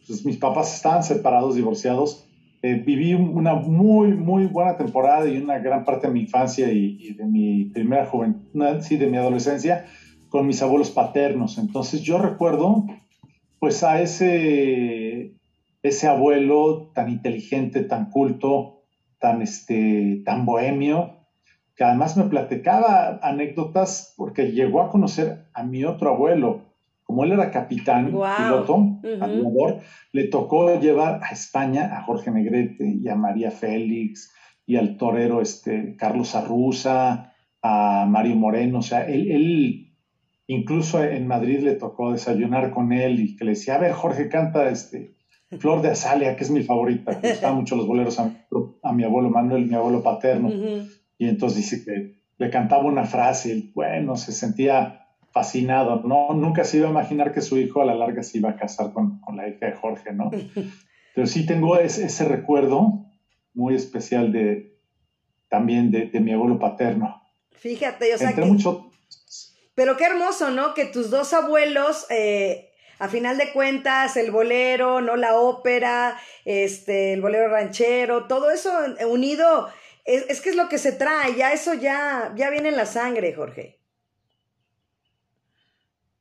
[0.06, 2.28] pues, mis papás estaban separados, divorciados.
[2.62, 6.98] Eh, viví una muy, muy buena temporada y una gran parte de mi infancia y,
[7.00, 9.86] y de mi primera juventud, sí, de mi adolescencia,
[10.30, 11.58] con mis abuelos paternos.
[11.58, 12.86] Entonces yo recuerdo
[13.60, 15.36] pues a ese,
[15.84, 18.84] ese abuelo tan inteligente, tan culto,
[19.20, 21.28] tan, este, tan bohemio,
[21.76, 26.70] que además me platicaba anécdotas porque llegó a conocer a mi otro abuelo.
[27.04, 29.80] Como él era capitán, piloto, aviador,
[30.14, 34.32] le tocó llevar a España a Jorge Negrete y a María Félix
[34.66, 38.80] y al torero este, Carlos Arruza, a Mario Moreno.
[38.80, 39.89] O sea, él, él
[40.52, 44.30] Incluso en Madrid le tocó desayunar con él y que le decía, a ver, Jorge,
[44.30, 45.14] canta este
[45.60, 47.20] Flor de Azalia, que es mi favorita.
[47.22, 50.50] Me gustaban mucho los boleros a, mi abuelo Manuel, mi abuelo paterno.
[51.20, 56.02] Y entonces dice que le cantaba una frase y bueno, se sentía fascinado.
[56.02, 58.56] No, nunca se iba a imaginar que su hijo a la larga se iba a
[58.56, 60.32] casar con, con la hija de Jorge, ¿no?
[61.14, 63.06] Pero sí tengo ese, ese recuerdo
[63.54, 64.80] muy especial de
[65.48, 67.22] también de, de mi abuelo paterno.
[67.52, 68.50] Fíjate, o sea Entre que...
[68.50, 68.89] mucho
[69.80, 70.74] pero qué hermoso, ¿no?
[70.74, 75.16] Que tus dos abuelos, eh, a final de cuentas, el bolero, ¿no?
[75.16, 78.72] La ópera, este, el bolero ranchero, todo eso
[79.10, 79.70] unido,
[80.04, 83.34] es, que es lo que se trae, ya eso ya, ya viene en la sangre,
[83.34, 83.80] Jorge.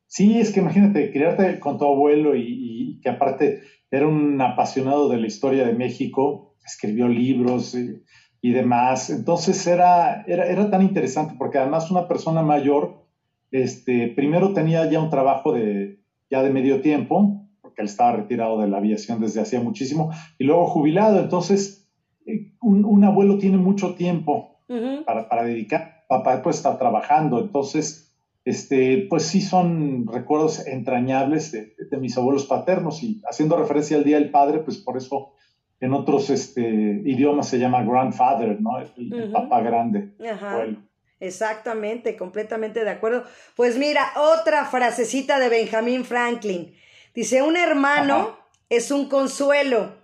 [0.07, 5.17] Sí, es que imagínate, criarte con tu abuelo y, que aparte era un apasionado de
[5.17, 8.05] la historia de México, escribió libros y,
[8.41, 9.11] y demás.
[9.11, 13.08] Entonces era, era, era, tan interesante porque además una persona mayor
[13.51, 18.61] este, primero tenía ya un trabajo de, ya de medio tiempo, porque él estaba retirado
[18.61, 21.21] de la aviación desde hacía muchísimo, y luego jubilado.
[21.21, 21.91] Entonces,
[22.27, 24.61] eh, un, abuelo tiene mucho tiempo
[25.07, 27.41] para, para, dedicar, papá pues está trabajando.
[27.41, 28.09] Entonces,
[28.49, 34.19] este, pues sí son recuerdos entrañables de, mis abuelos paternos y haciendo referencia al Día
[34.19, 35.35] del Padre, pues por eso
[35.81, 38.79] en otros este, idiomas se llama grandfather, ¿no?
[38.79, 40.15] El, papá grande.
[40.41, 40.79] Abuelo.
[41.21, 43.25] Exactamente, completamente de acuerdo.
[43.57, 46.77] Pues mira, otra frasecita de Benjamin Franklin.
[47.15, 49.97] Dice, un hermano es un consuelo,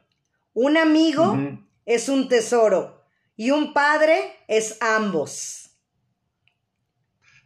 [0.53, 1.37] un amigo
[1.87, 3.05] es un tesoro
[3.37, 5.71] y un padre es ambos.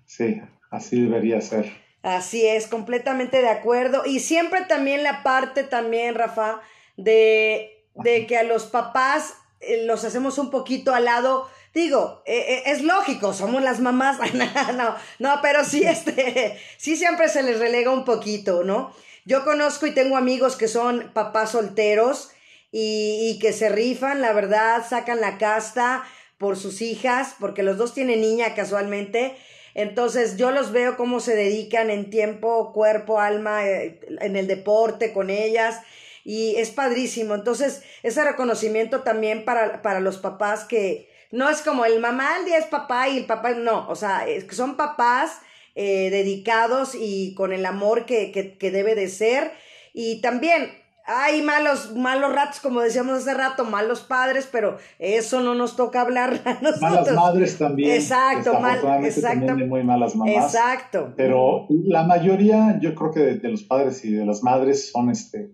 [0.07, 1.70] Sí, así debería ser.
[2.02, 4.07] Así es, completamente de acuerdo.
[4.07, 6.61] Y siempre también la parte también, Rafa,
[6.96, 11.48] de, de que a los papás eh, los hacemos un poquito al lado.
[11.79, 14.19] Digo, eh, eh, es lógico, somos las mamás.
[14.75, 18.93] no, no, pero sí, este, sí siempre se les relega un poquito, ¿no?
[19.25, 22.33] Yo conozco y tengo amigos que son papás solteros
[22.73, 26.03] y, y que se rifan, la verdad, sacan la casta
[26.37, 29.37] por sus hijas, porque los dos tienen niña casualmente.
[29.75, 35.31] Entonces yo los veo cómo se dedican en tiempo, cuerpo, alma, en el deporte con
[35.31, 35.79] ellas
[36.25, 37.37] y es padrísimo.
[37.37, 42.45] Entonces, ese reconocimiento también para, para los papás que no es como el mamá al
[42.45, 45.41] día es papá y el papá no, o sea, es que son papás
[45.75, 49.53] eh, dedicados y con el amor que, que, que debe de ser.
[49.93, 50.71] Y también
[51.09, 56.03] hay malos, malos ratos, como decíamos hace rato, malos padres, pero eso no nos toca
[56.03, 56.81] hablar a nosotros.
[56.81, 57.93] Malas madres también.
[57.93, 59.57] Exacto, mal, exacto.
[59.57, 60.53] muy malas mamás.
[60.53, 61.14] Exacto.
[61.17, 65.11] Pero la mayoría, yo creo que de, de, los padres y de las madres son
[65.11, 65.51] este,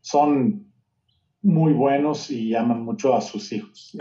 [0.00, 0.66] son
[1.42, 3.98] muy buenos y aman mucho a sus hijos y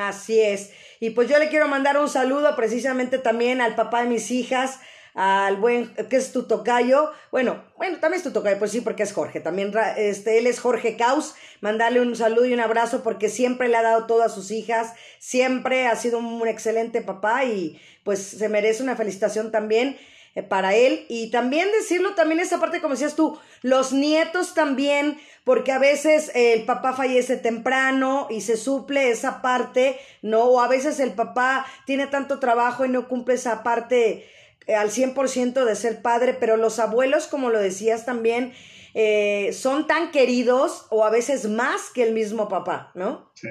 [0.00, 0.70] así, es.
[0.98, 4.80] Y pues yo le quiero mandar un saludo precisamente también al papá de mis hijas,
[5.14, 9.02] al buen, que es tu tocayo, bueno, bueno, también es tu tocayo, pues sí, porque
[9.02, 13.28] es Jorge, también este, él es Jorge Caus, mandarle un saludo y un abrazo porque
[13.28, 17.80] siempre le ha dado todo a sus hijas, siempre ha sido un excelente papá y
[18.04, 19.98] pues se merece una felicitación también.
[20.36, 25.18] Eh, para él y también decirlo también esa parte como decías tú, los nietos también,
[25.42, 30.44] porque a veces el papá fallece temprano y se suple esa parte, ¿no?
[30.44, 34.24] O a veces el papá tiene tanto trabajo y no cumple esa parte
[34.68, 38.52] eh, al 100% de ser padre, pero los abuelos, como lo decías también,
[38.94, 43.32] eh, son tan queridos o a veces más que el mismo papá, ¿no?
[43.34, 43.48] Sí.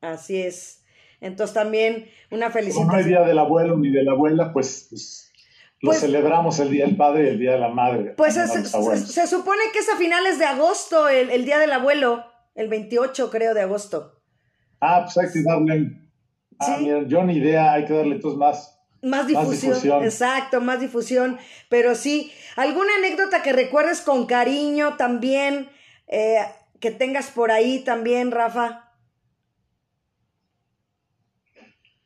[0.00, 0.81] Así es.
[1.22, 2.88] Entonces también una felicitación.
[2.88, 5.32] Como no hay día del abuelo ni de la abuela, pues, pues
[5.80, 8.14] lo pues, celebramos el Día del Padre y el Día de la Madre.
[8.16, 11.72] Pues se, se, se, supone que es a finales de agosto, el, el, Día del
[11.72, 14.20] Abuelo, el 28 creo de agosto.
[14.80, 15.98] Ah, pues hay que darle...
[16.58, 16.84] Ah, ¿Sí?
[16.84, 18.78] mira, yo ni idea, hay que darle entonces más...
[19.02, 21.38] Más difusión, más difusión, exacto, más difusión.
[21.68, 25.68] Pero sí, ¿alguna anécdota que recuerdes con cariño también,
[26.06, 26.38] eh,
[26.78, 28.91] que tengas por ahí también, Rafa?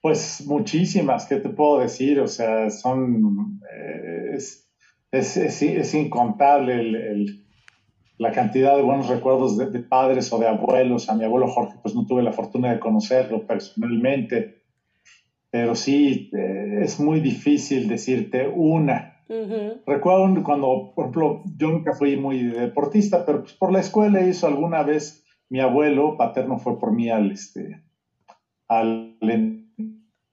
[0.06, 2.20] Pues muchísimas, ¿qué te puedo decir?
[2.20, 4.70] O sea, son, eh, es,
[5.10, 7.44] es, es, es, incontable el, el,
[8.16, 11.08] la cantidad de buenos recuerdos de, de, padres o de abuelos.
[11.08, 14.62] A mi abuelo Jorge, pues no tuve la fortuna de conocerlo personalmente,
[15.50, 19.24] pero sí, eh, es muy difícil decirte una.
[19.28, 19.82] Uh -huh.
[19.88, 24.46] Recuerdo cuando, por ejemplo, yo nunca fui muy deportista, pero pues por la escuela hizo
[24.46, 27.82] alguna vez mi abuelo paterno fue por mí al, este,
[28.68, 29.16] al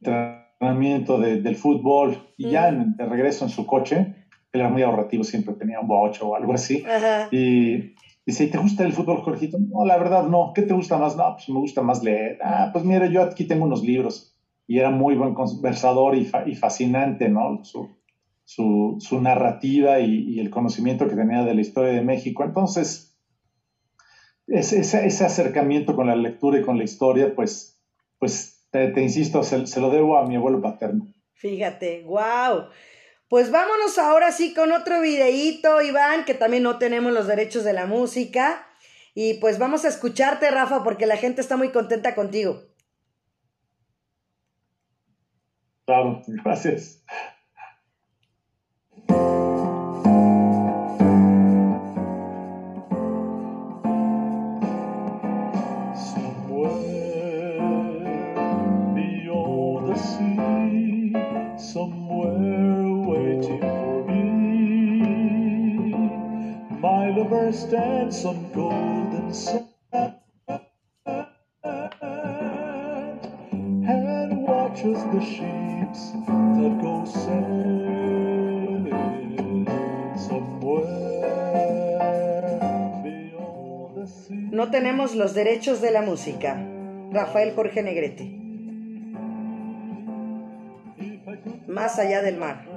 [0.04, 2.50] entrenamiento de, del fútbol y mm.
[2.50, 4.16] ya en, de regreso en su coche,
[4.52, 6.84] él era muy ahorrativo, siempre tenía un bocho o algo así.
[6.86, 7.28] Ajá.
[7.32, 9.58] Y dice, ¿te gusta el fútbol, Jorgito?
[9.60, 10.52] No, la verdad no.
[10.54, 11.16] ¿Qué te gusta más?
[11.16, 12.38] No, pues me gusta más leer.
[12.44, 14.36] Ah, pues mire, yo aquí tengo unos libros.
[14.68, 17.64] Y era muy buen conversador y, fa y fascinante, ¿no?
[17.64, 17.98] Su,
[18.46, 22.44] su, su narrativa y, y, el conocimiento que tenía de la historia de México.
[22.44, 23.18] Entonces,
[24.48, 27.82] ese, ese, ese acercamiento con la lectura y con la historia, pues,
[28.20, 31.06] pues te, te insisto, se, se, lo debo a mi abuelo paterno.
[31.36, 32.70] Fíjate, wow.
[33.30, 37.74] Pues vámonos ahora sí con otro videíto, Iván, que también no tenemos los derechos de
[37.74, 38.68] la música.
[39.14, 42.64] Y pues vamos a escucharte, Rafa, porque la gente está muy contenta contigo.
[45.86, 47.04] Claro, gracias.
[84.52, 86.62] No tenemos los derechos de la música.
[87.12, 88.44] Rafael Jorge Negrete.
[91.68, 92.73] Más allá del mar.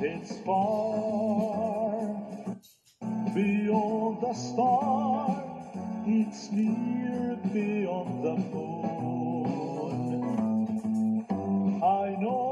[0.00, 2.06] It's far
[3.34, 5.44] beyond the star.
[6.06, 10.14] It's near beyond the moon.
[11.82, 12.51] I know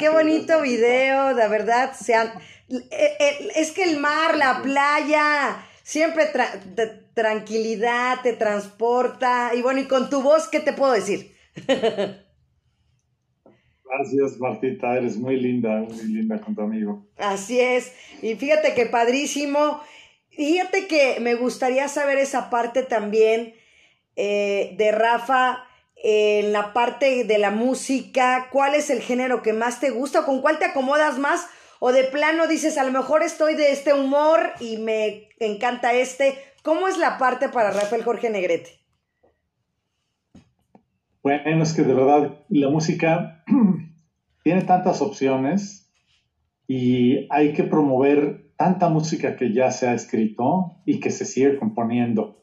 [0.00, 1.92] qué bonito video, de verdad.
[1.94, 2.32] Sean,
[2.68, 2.88] eh,
[3.20, 9.52] eh, es que el mar, la playa, siempre tra- tranquilidad, te transporta.
[9.54, 11.32] Y bueno, y con tu voz, ¿qué te puedo decir?
[13.84, 17.06] Gracias, Martita, eres muy linda, muy linda con tu amigo.
[17.18, 17.92] Así es.
[18.22, 19.80] Y fíjate que padrísimo.
[20.30, 23.54] Fíjate que me gustaría saber esa parte también
[24.16, 25.64] eh, de Rafa
[26.02, 28.48] en la parte de la música.
[28.50, 30.24] ¿Cuál es el género que más te gusta?
[30.24, 31.46] ¿Con cuál te acomodas más?
[31.78, 36.34] O de plano dices, a lo mejor estoy de este humor y me encanta este.
[36.62, 38.80] ¿Cómo es la parte para Rafael Jorge Negrete?
[41.22, 43.44] Bueno, es que de verdad la música
[44.42, 45.92] tiene tantas opciones
[46.66, 51.58] y hay que promover tanta música que ya se ha escrito y que se sigue
[51.58, 52.39] componiendo.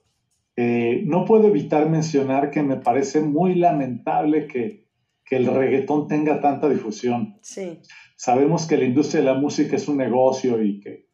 [0.60, 4.88] Eh, no puedo evitar mencionar que me parece muy lamentable que,
[5.24, 7.38] que el reggaetón tenga tanta difusión.
[7.43, 7.80] Sí.
[8.16, 11.08] Sabemos que la industria de la música es un negocio y que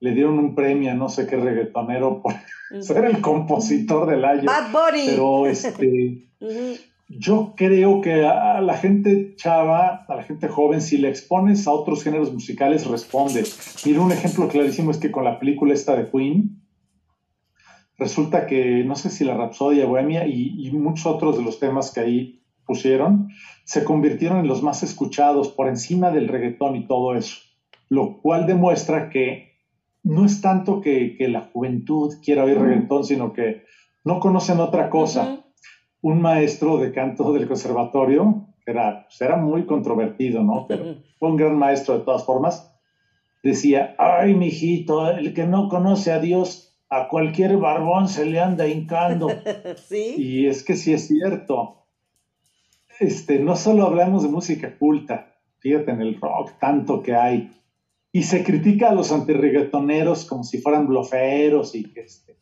[0.00, 2.34] le dieron un premio a no sé qué reggaetonero por
[2.82, 4.44] ser el compositor del año.
[4.44, 5.06] Bad Bunny.
[5.06, 6.28] Pero este,
[7.08, 11.70] yo creo que a la gente chava, a la gente joven, si le expones a
[11.72, 13.44] otros géneros musicales, responde.
[13.84, 16.62] Mira, un ejemplo clarísimo es que con la película esta de Queen,
[17.98, 21.92] resulta que, no sé si la Rapsodia Bohemia y, y muchos otros de los temas
[21.92, 23.28] que ahí pusieron,
[23.64, 27.36] se convirtieron en los más escuchados por encima del reggaetón y todo eso.
[27.88, 29.56] Lo cual demuestra que
[30.02, 33.64] no es tanto que, que la juventud quiera oír reggaetón, sino que
[34.04, 35.44] no conocen otra cosa
[36.00, 40.66] un maestro de canto del conservatorio, que era, pues, era muy controvertido, ¿no?
[40.68, 42.72] Pero fue un gran maestro de todas formas,
[43.42, 48.66] decía, ay, mijito, el que no conoce a Dios, a cualquier barbón se le anda
[48.66, 49.28] hincando.
[49.88, 50.14] Sí.
[50.16, 51.84] y es que sí es cierto.
[53.00, 57.50] Este, no solo hablamos de música culta, fíjate en el rock, tanto que hay.
[58.12, 62.38] Y se critica a los antirreggaetoneros como si fueran bloferos y que este,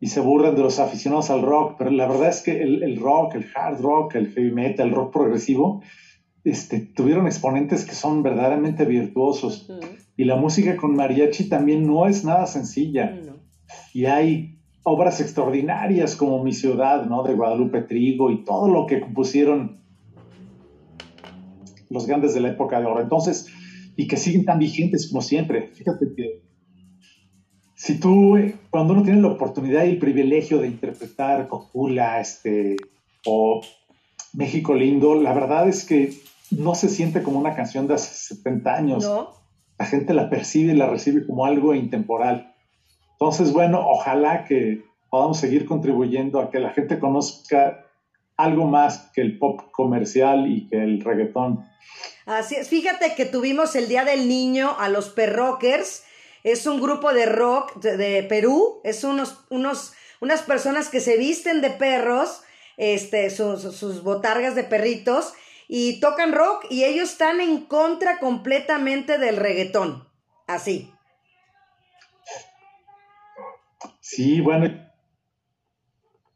[0.00, 2.98] y se burlan de los aficionados al rock, pero la verdad es que el, el
[2.98, 5.82] rock, el hard rock, el heavy metal, el rock progresivo,
[6.44, 9.70] este, tuvieron exponentes que son verdaderamente virtuosos.
[10.16, 13.10] Y la música con mariachi también no es nada sencilla.
[13.12, 13.33] No.
[13.92, 17.22] Y hay obras extraordinarias como Mi Ciudad, ¿no?
[17.22, 19.82] De Guadalupe Trigo y todo lo que compusieron
[21.90, 23.00] los grandes de la época de oro.
[23.00, 23.46] Entonces,
[23.96, 25.68] y que siguen tan vigentes como siempre.
[25.68, 26.42] Fíjate que
[27.74, 28.36] si tú,
[28.70, 32.76] cuando uno tiene la oportunidad y el privilegio de interpretar Copula, este,
[33.26, 33.60] o
[34.32, 36.14] México Lindo, la verdad es que
[36.50, 39.10] no se siente como una canción de hace 70 años.
[39.78, 42.53] La gente la percibe y la recibe como algo intemporal.
[43.24, 47.86] Entonces, bueno, ojalá que podamos seguir contribuyendo a que la gente conozca
[48.36, 51.64] algo más que el pop comercial y que el reggaetón.
[52.26, 56.04] Así es, fíjate que tuvimos el Día del Niño a los Perrockers,
[56.42, 61.62] es un grupo de rock de, Perú, es unos, unos, unas personas que se visten
[61.62, 62.42] de perros,
[62.76, 65.32] este, sus, sus botargas de perritos,
[65.66, 70.06] y tocan rock y ellos están en contra completamente del reggaetón,
[70.46, 70.93] así.
[74.06, 74.66] Sí, bueno,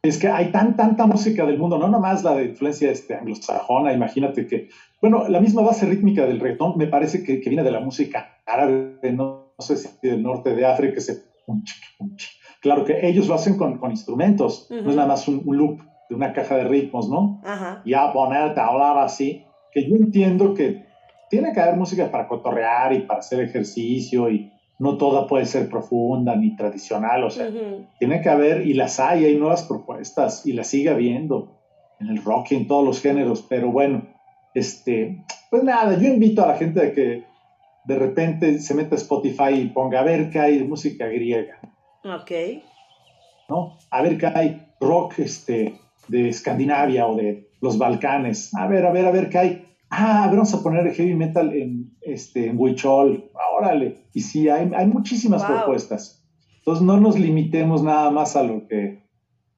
[0.03, 3.93] es que hay tan, tanta música del mundo, no nomás la de influencia este, anglosajona,
[3.93, 4.71] imagínate que,
[5.03, 8.99] bueno, la misma base rítmica del reggaetón me parece que, viene de la música árabe,
[9.13, 11.25] no, sé si del norte de África, se...
[12.63, 16.33] Claro que ellos lo hacen con, instrumentos, no es nada más un, loop de una
[16.33, 17.43] caja de ritmos, ¿no?
[17.45, 17.83] Ajá.
[17.85, 20.87] Y a ponerte a hablar así, que yo entiendo que
[21.29, 25.69] tiene que haber música para cotorrear y para hacer ejercicio y no toda puede ser
[25.69, 27.51] profunda ni tradicional, o sea,
[27.99, 31.59] tiene que haber, y las hay, hay nuevas propuestas, y las sigue habiendo
[32.01, 34.07] en el rock y en todos los géneros, pero bueno,
[34.55, 37.25] este, pues nada, yo invito a la gente a que
[37.85, 41.59] de repente se meta a Spotify y ponga a ver qué hay de música griega.
[42.05, 42.31] Ok.
[43.49, 43.79] ¿No?
[43.91, 45.75] A ver qué hay rock este,
[46.07, 48.55] de Escandinavia o de los Balcanes.
[48.55, 49.68] A ver, a ver, a ver qué hay
[49.99, 54.05] ah, vamos a poner heavy metal en, este, en Huichol, órale.
[54.15, 56.25] Y sí, hay, hay muchísimas propuestas.
[56.59, 59.09] Entonces no nos limitemos nada más a lo que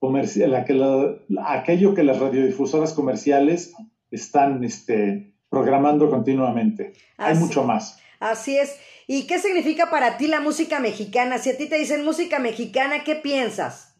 [0.03, 3.74] a, que aquello que las radiodifusoras comerciales
[4.11, 6.95] están este, programando continuamente.
[7.18, 7.99] hay mucho más.
[8.18, 8.78] Así es.
[9.07, 11.38] ¿Y qué significa para ti la música mexicana?
[11.38, 13.97] Si a ti te dicen música mexicana, ¿qué piensas?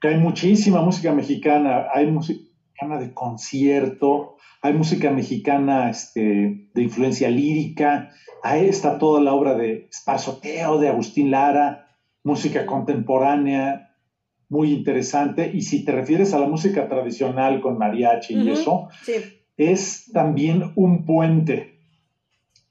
[0.00, 1.86] Que hay muchísima música mexicana.
[1.92, 2.47] Hay música
[2.86, 8.10] de concierto, hay música mexicana este, de influencia lírica,
[8.42, 11.88] ahí está toda la obra de Esparzoteo de Agustín Lara,
[12.22, 13.96] música contemporánea,
[14.48, 15.50] muy interesante.
[15.52, 18.88] Y si te refieres a la música tradicional con mariachi y eso,
[19.56, 21.80] es también un puente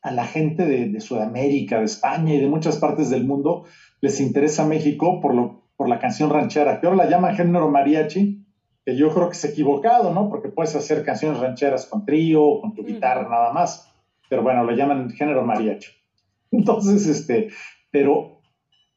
[0.01, 3.65] a la gente de, de, Sudamérica, de España y de muchas partes del mundo.
[3.99, 8.46] Les interesa México por, lo, por la canción ranchera, que ahora la llaman género mariachi,
[8.87, 10.29] que yo creo que es equivocado, ¿no?
[10.29, 13.93] Porque puedes hacer canciones rancheras con trío o con tu guitarra nada más.
[14.29, 15.89] Pero bueno, lo llaman género mariachi.
[16.51, 17.49] Entonces, este,
[17.91, 18.39] pero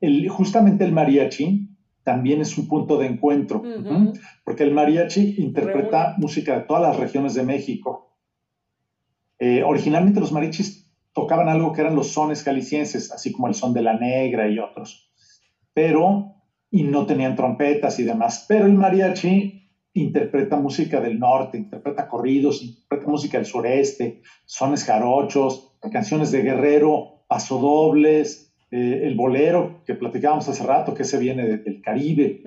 [0.01, 3.65] el, justamente el mariachi también es un punto de encuentro,
[4.45, 8.17] porque el mariachi interpreta música de todas las regiones de México.
[9.41, 13.75] Eh, originalmente los mariachis tocaban algo que eran los sones jaliscienses, así como el son
[13.75, 15.11] de la negra y otros,
[15.75, 16.37] pero,
[16.71, 19.60] y no tenían trompetas y demás, pero el mariachi
[19.95, 27.25] interpreta música del norte, interpreta corridos, interpreta música del sureste, sones jarochos, canciones de guerrero,
[27.29, 32.43] pasodobles, eh, el bolero que platicábamos hace rato, que se viene del Caribe.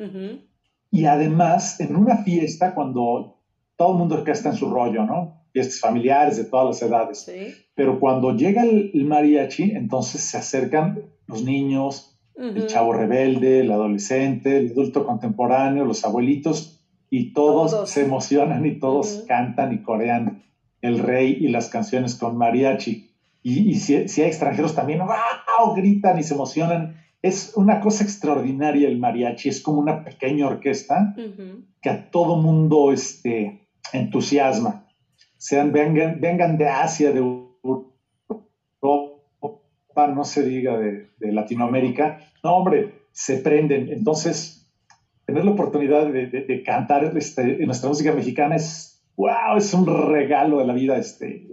[0.89, 3.41] Y además, en una fiesta, cuando
[3.75, 5.43] todo el mundo acá está en su rollo, ¿no?
[5.51, 7.31] Fiestas familiares de todas las edades.
[7.75, 14.57] Pero cuando llega el, mariachi, entonces se acercan los niños, el chavo rebelde, el adolescente,
[14.57, 16.72] el adulto contemporáneo, los abuelitos,
[17.15, 20.41] y todos, se emocionan y todos cantan y corean
[20.81, 23.11] el rey y las canciones con mariachi.
[23.43, 25.75] Y, si, hay extranjeros también, ¡wow!
[25.75, 26.95] gritan y se emocionan.
[27.21, 31.13] Es una cosa extraordinaria el mariachi, es como una pequeña orquesta
[31.83, 34.87] que a todo mundo este, entusiasma.
[35.37, 37.91] Sean, vengan, vengan de Asia, de Europa,
[40.15, 42.21] no se diga de, de Latinoamérica.
[42.43, 43.89] No, hombre, se prenden.
[43.91, 44.62] Entonces,
[45.25, 50.59] tener la oportunidad de, cantar este, en nuestra música mexicana es, wow, es un regalo
[50.59, 51.47] de la vida este,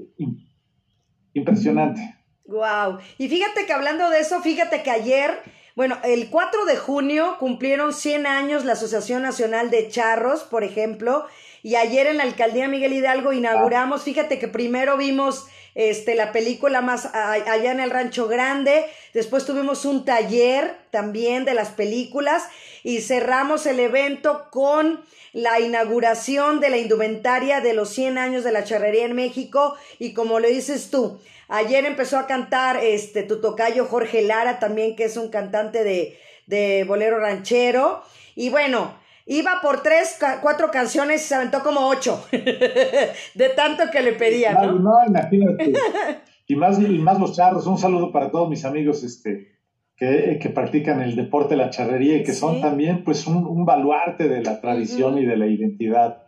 [1.34, 2.16] impresionante.
[2.46, 2.98] Wow.
[3.18, 5.30] Y fíjate que hablando de eso, fíjate que ayer,
[5.76, 11.26] bueno, el 4 de junio cumplieron 100 años la Asociación Nacional de Charros, por ejemplo,
[11.62, 16.80] y ayer en la alcaldía Miguel Hidalgo inauguramos, fíjate que primero vimos este, la película
[16.80, 22.44] más allá en el Rancho Grande, después tuvimos un taller también de las películas
[22.82, 28.52] y cerramos el evento con la inauguración de la indumentaria de los 100 años de
[28.52, 29.76] la charrería en México.
[29.98, 34.96] Y como le dices tú, ayer empezó a cantar este tu tocayo Jorge Lara también
[34.96, 38.02] que es un cantante de, de bolero ranchero.
[38.34, 38.99] Y bueno,
[39.32, 42.26] Iba por tres, cuatro canciones y se aventó como ocho.
[42.32, 44.72] de tanto que le pedía, ¿no?
[44.72, 45.72] No, imagínate.
[46.48, 47.64] y, más, y más los charros.
[47.68, 49.60] Un saludo para todos mis amigos este,
[49.96, 54.42] que, que practican el deporte, la charrería y que son también pues un, baluarte de
[54.42, 56.24] la tradición y de la identidad.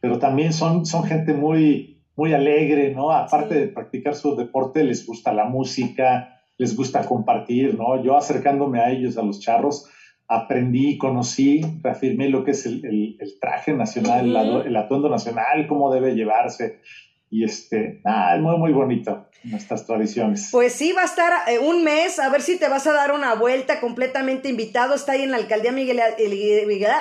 [0.00, 3.12] Pero también son, son gente muy, muy alegre, ¿no?
[3.12, 8.04] Aparte de practicar su deporte, les gusta la música, les gusta compartir, ¿no?
[8.04, 9.88] Yo acercándome a ellos, a los charros,
[10.34, 16.80] aprendí, conocí, reafirmé lo que es el, traje nacional, el, atuendo nacional, cómo debe llevarse.
[17.30, 20.48] Y este, ah, es muy, muy bonito nuestras tradiciones.
[20.52, 23.12] Pues sí, va a estar eh, un mes, a ver si te vas a dar
[23.12, 24.94] una vuelta completamente invitado.
[24.94, 26.00] Está ahí en la alcaldía Miguel,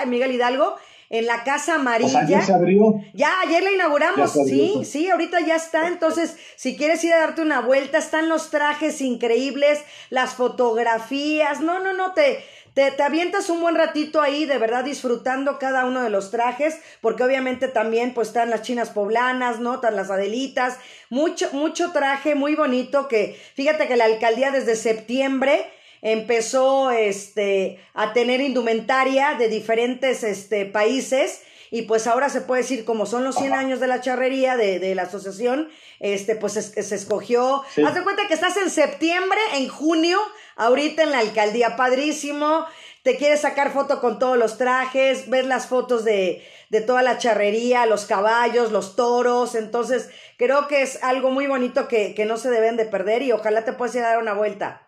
[0.07, 0.75] Miguel Hidalgo
[1.11, 2.41] en la Casa Amarilla.
[2.41, 2.95] se abrió.
[3.13, 5.88] Ya, ayer la inauguramos, sí, sí, ahorita ya está.
[5.88, 11.59] Entonces, si quieres ir a darte una vuelta, están los trajes increíbles, las fotografías.
[11.59, 12.39] No, no, no, te,
[12.74, 16.78] te, te, avientas un buen ratito ahí, de verdad disfrutando cada uno de los trajes,
[17.01, 19.76] porque obviamente también pues están las chinas poblanas, ¿no?
[19.76, 20.78] Están las adelitas,
[21.09, 25.65] mucho, mucho traje muy bonito que, fíjate que la alcaldía desde septiembre
[26.01, 31.41] empezó este, a tener indumentaria de diferentes este, países
[31.74, 34.80] y pues ahora se puede decir, como son los 100 años de la charrería, de,
[34.80, 35.69] de la asociación,
[36.01, 37.63] este, pues se escogió.
[37.86, 40.19] Haz de cuenta que estás en septiembre, en junio,
[40.56, 42.66] ahorita en la alcaldía, padrísimo.
[43.04, 47.18] Te quieres sacar foto con todos los trajes, ver las fotos de, de toda la
[47.18, 49.56] charrería, los caballos, los toros.
[49.56, 53.32] Entonces, creo que es algo muy bonito que, que no se deben de perder y
[53.32, 54.88] ojalá te puedas ir dar una vuelta.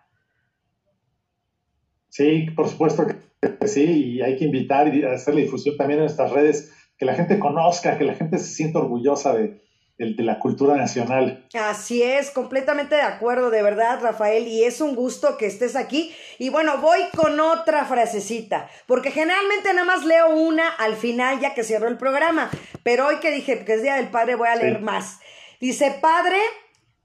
[2.10, 6.06] Sí, por supuesto que sí, y hay que invitar y hacer la difusión también en
[6.06, 9.63] nuestras redes, que la gente conozca, que la gente se sienta orgullosa de,
[9.98, 11.48] de, la cultura nacional.
[11.54, 16.14] Así es, completamente de acuerdo, de verdad, Rafael, y es un gusto que estés aquí.
[16.40, 21.54] Y bueno, voy con otra frasecita, porque generalmente nada más leo una al final ya
[21.54, 22.50] que cierro el programa,
[22.84, 25.20] pero hoy que dije que es Día del Padre voy a leer más.
[25.60, 26.40] Dice, Padre,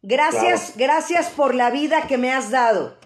[0.02, 2.98] gracias, gracias por la vida que me has dado.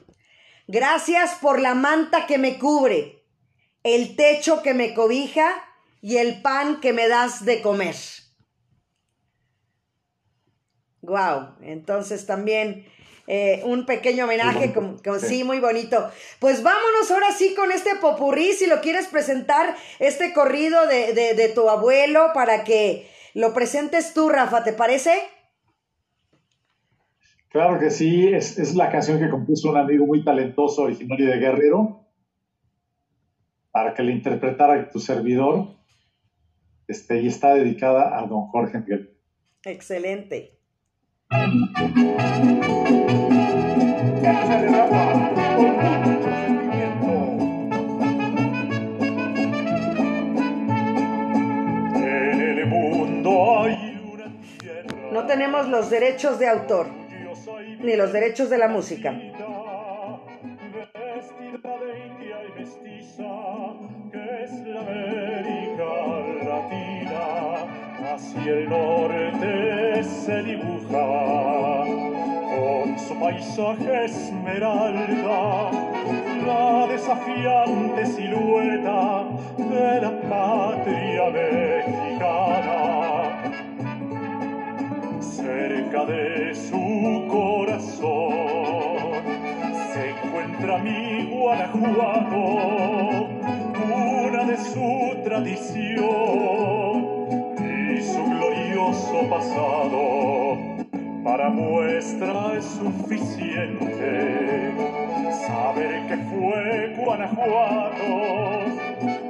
[0.68, 3.22] Gracias por la manta que me cubre
[3.82, 5.50] el techo que me cobija
[6.00, 7.96] y el pan que me das de comer.
[11.02, 12.86] Wow, entonces también
[13.26, 15.44] eh, un pequeño homenaje, como, sí.
[15.44, 16.10] muy bonito.
[16.38, 21.48] Pues vámonos ahora sí con este popurrí, si lo quieres presentar, este corrido de, de
[21.48, 25.12] tu abuelo para que lo presentes tú, Rafa, ¿te parece?
[27.52, 31.38] Claro que sí, es, es la canción que compuso un amigo muy talentoso, originario de
[31.38, 32.06] Guerrero,
[33.70, 35.76] para que le interpretara tu servidor,
[36.88, 39.18] este, y está dedicada a don Jorge Miguel.
[39.64, 40.61] Excelente.
[55.10, 56.86] No tenemos los derechos de autor,
[57.80, 59.14] ni los derechos de la música.
[70.04, 71.84] Se dibuja
[72.54, 75.70] con su paisaje esmeralda,
[76.46, 79.24] la desafiante silueta
[79.56, 82.72] de la patria mexicana.
[85.20, 88.32] Cerca de su corazón
[89.92, 92.44] se encuentra mi Guanajuato,
[94.30, 96.91] una de su tradición
[99.28, 100.56] pasado.
[101.24, 104.72] Para muestra es suficiente
[105.46, 108.08] saber que fue Guanajuato,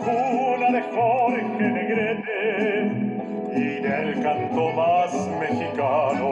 [0.04, 2.90] cuna de Jorge Negrete
[3.54, 6.30] y del canto más mexicano.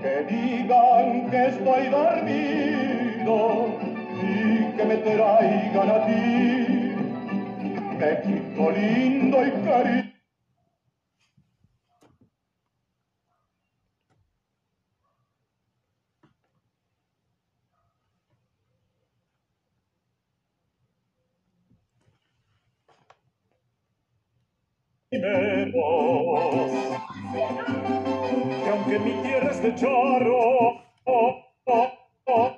[0.00, 3.36] Que digan que estoy dormido
[4.22, 4.24] y
[4.76, 6.26] que me traigan a ti
[7.98, 10.05] México lindo y querido.
[28.64, 32.56] Que aunque mi tierra es de charro, oh, oh,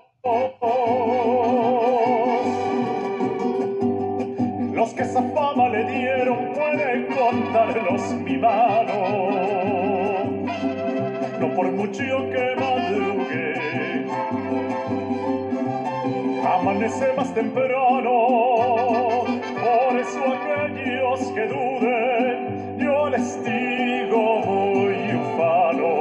[4.95, 8.95] que esa fama le dieron pueden contarlos mi mano.
[11.41, 12.03] No por mucho
[12.33, 14.07] que madrugue,
[16.45, 19.25] amanece más temprano.
[19.65, 22.18] Por eso aquellos que duden,
[23.19, 25.93] digo muy ufano,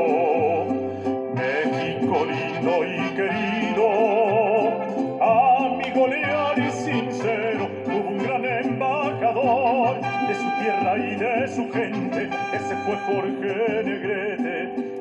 [1.33, 3.87] México lindo y querido,
[5.19, 12.29] amigo leal y sincero, hubo un gran embajador de su tierra y de su gente,
[12.53, 14.57] ese fue Jorge Negrete,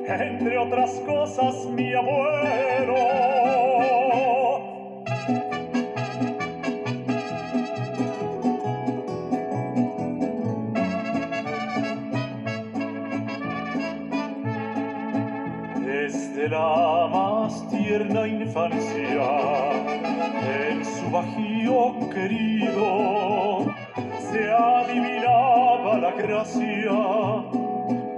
[0.08, 3.25] entre otras cosas mi abuelo.
[16.56, 19.28] La más tierna infancia,
[20.64, 21.78] en su bajío
[22.14, 23.66] querido,
[24.30, 26.98] se adivinaba la gracia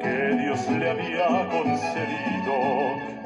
[0.03, 2.57] que Dios le había concedido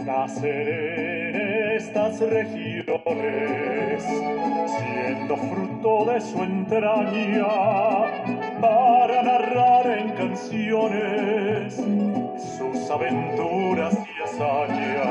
[0.04, 4.04] nacer en estas regiones,
[4.76, 7.54] siendo fruto de su entraña
[8.60, 11.76] para narrar en canciones
[12.56, 13.96] sus aventuras
[14.42, 15.01] entonando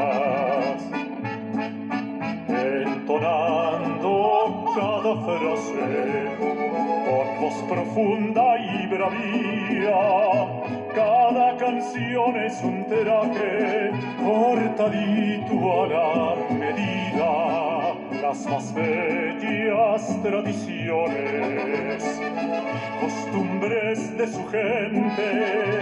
[5.15, 5.89] frase
[7.09, 10.01] con voz profunda y bravía.
[10.93, 13.91] Cada canción es un traje
[14.23, 22.21] cortadito a la medida, las más bellas tradiciones
[23.01, 25.79] costumbres de su gente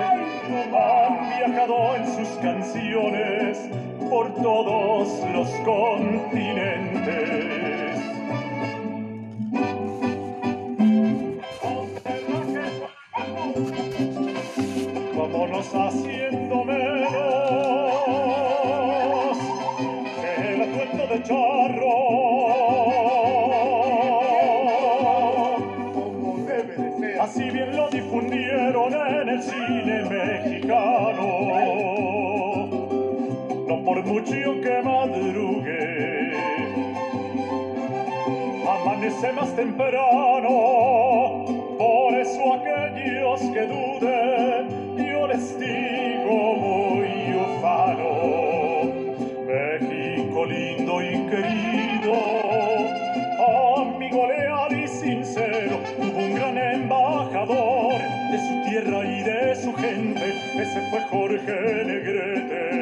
[0.73, 3.69] han viajado en sus canciones
[4.09, 7.88] por todos los continentes.
[39.60, 40.55] Temprano.
[41.78, 44.64] Por eso aquellos que duden,
[44.97, 48.12] yo les digo muy ufano.
[49.45, 52.14] México lindo y querido,
[53.78, 57.99] amigo leal y sincero, tuvo un gran embajador
[58.32, 62.80] de su tierra y de su gente, ese fue Jorge Negrete.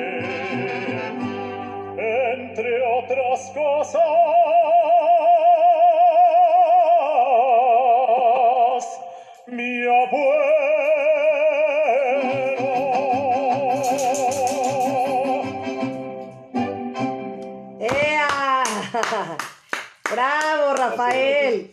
[1.98, 4.57] Entre otras cosas,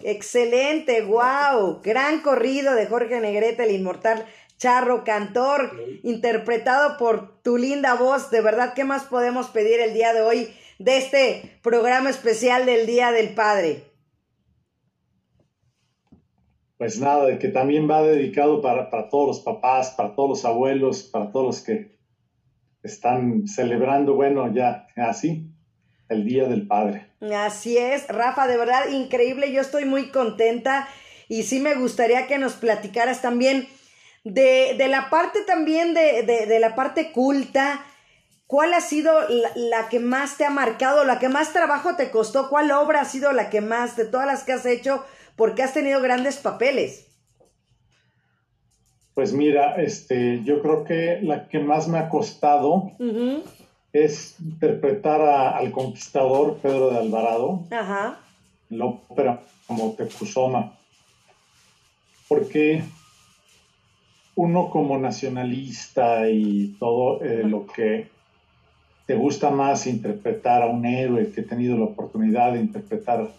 [0.07, 1.81] Excelente, wow.
[1.83, 4.27] Gran corrido de Jorge Negrete, el inmortal
[4.59, 8.31] charro cantor, interpretado por tu linda voz.
[8.31, 12.85] De verdad, ¿qué más podemos pedir el día de hoy de este programa especial del
[12.85, 13.85] Día del Padre?
[16.77, 21.05] Pues nada, que también va dedicado para, para todos los papás, para todos los abuelos,
[21.05, 21.97] para todos los que
[22.83, 25.54] están celebrando, bueno, ya así,
[26.09, 27.07] el Día del Padre.
[27.35, 30.89] Así es, Rafa, de verdad increíble, yo estoy muy contenta
[31.29, 33.69] y sí me gustaría que nos platicaras también
[34.25, 37.85] de, de la parte también de, de, de, la parte culta.
[38.47, 42.11] ¿Cuál ha sido la, la, que más te ha marcado, la que más trabajo te
[42.11, 42.49] costó?
[42.49, 45.05] ¿Cuál obra ha sido la que más de todas las que has hecho?
[45.37, 47.07] Porque has tenido grandes papeles.
[49.15, 53.43] Pues mira, este, yo creo que la que más me ha costado uh -huh.
[53.95, 58.19] Es interpretar a, al conquistador Pedro de Alvarado, Ajá.
[58.69, 60.73] la ópera como Tecusoma,
[62.29, 62.83] porque
[64.35, 68.09] uno como nacionalista y todo eh, lo que
[69.07, 73.31] te gusta más interpretar a un héroe que he tenido la oportunidad de interpretar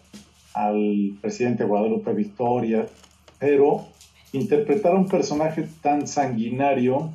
[0.53, 2.87] al presidente Guadalupe Victoria,
[3.39, 3.85] pero
[4.31, 7.09] interpretar a un personaje tan sanguinario,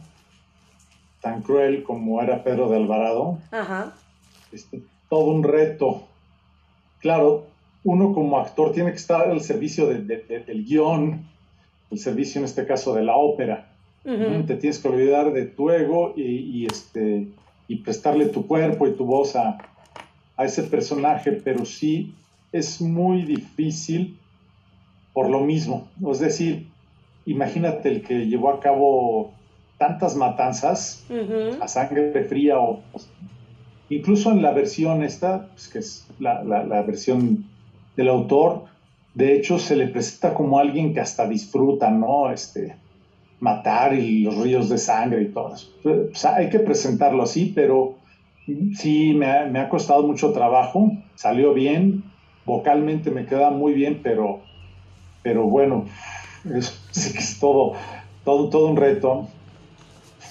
[1.21, 3.95] tan cruel como era Pedro de Alvarado, Ajá.
[4.53, 6.03] Este, todo un reto.
[7.01, 7.47] Claro,
[7.85, 11.27] uno como actor tiene que estar al servicio de, de, de, del guion,
[11.91, 13.73] el servicio en este caso de la ópera.
[14.05, 14.47] Uh -huh.
[14.47, 17.29] Te tienes que olvidar de tu ego y, y, este,
[17.69, 19.59] y prestarle tu cuerpo y tu voz a,
[20.37, 22.15] a ese personaje, pero sí
[22.53, 24.17] es muy difícil
[25.13, 25.89] por lo mismo.
[26.11, 26.67] Es decir,
[27.27, 29.33] imagínate el que llevó a cabo
[29.81, 31.63] tantas matanzas uh -huh.
[31.63, 32.83] a sangre fría o,
[33.89, 37.47] incluso en la versión esta, pues que es la, la, la, versión
[37.97, 38.67] del autor,
[39.15, 42.31] de hecho se le presenta como alguien que hasta disfruta, ¿no?
[42.31, 42.77] Este,
[43.41, 45.69] matar y los ríos de sangre y todo eso.
[45.83, 47.95] Pues, hay que presentarlo así, pero
[48.75, 52.05] sí me ha, me ha, costado mucho trabajo, salió bien,
[52.45, 54.41] vocalmente me queda muy bien, pero,
[55.23, 55.87] pero bueno,
[56.55, 56.79] es,
[57.17, 57.73] es todo,
[58.25, 59.27] todo, todo un reto.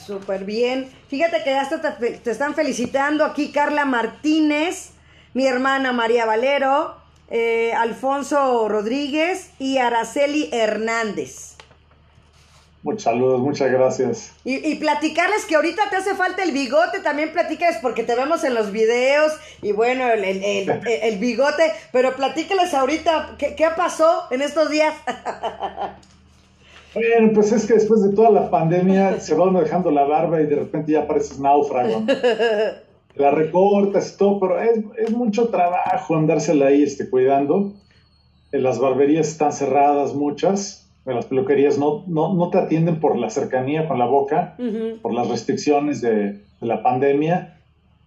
[0.09, 0.89] Súper bien.
[1.07, 4.89] Fíjate que ya te, te, están felicitando aquí Carla Martínez,
[5.35, 6.95] mi hermana María Valero,
[7.29, 11.57] eh, Alfonso Rodríguez y Araceli Hernández.
[12.81, 14.31] Muchos saludos, muchas gracias.
[14.43, 18.43] Y, y, platicarles que ahorita te hace falta el bigote, también platícales porque te vemos
[18.43, 19.31] en los videos
[19.61, 24.71] y bueno, el, el, el, el bigote, pero platícales ahorita qué, qué pasó en estos
[24.71, 24.95] días.
[26.93, 30.41] Bueno, pues es que después de toda la pandemia se va uno dejando la barba
[30.41, 32.03] y de repente ya pareces náufrago.
[33.15, 37.73] La recortas y todo, pero es, es mucho trabajo andársela ahí este, cuidando.
[38.51, 43.87] Las barberías están cerradas, muchas las peluquerías no, no, no, te atienden por la cercanía
[43.87, 45.01] con la boca, uh -huh.
[45.01, 47.57] por las restricciones de, de, la pandemia.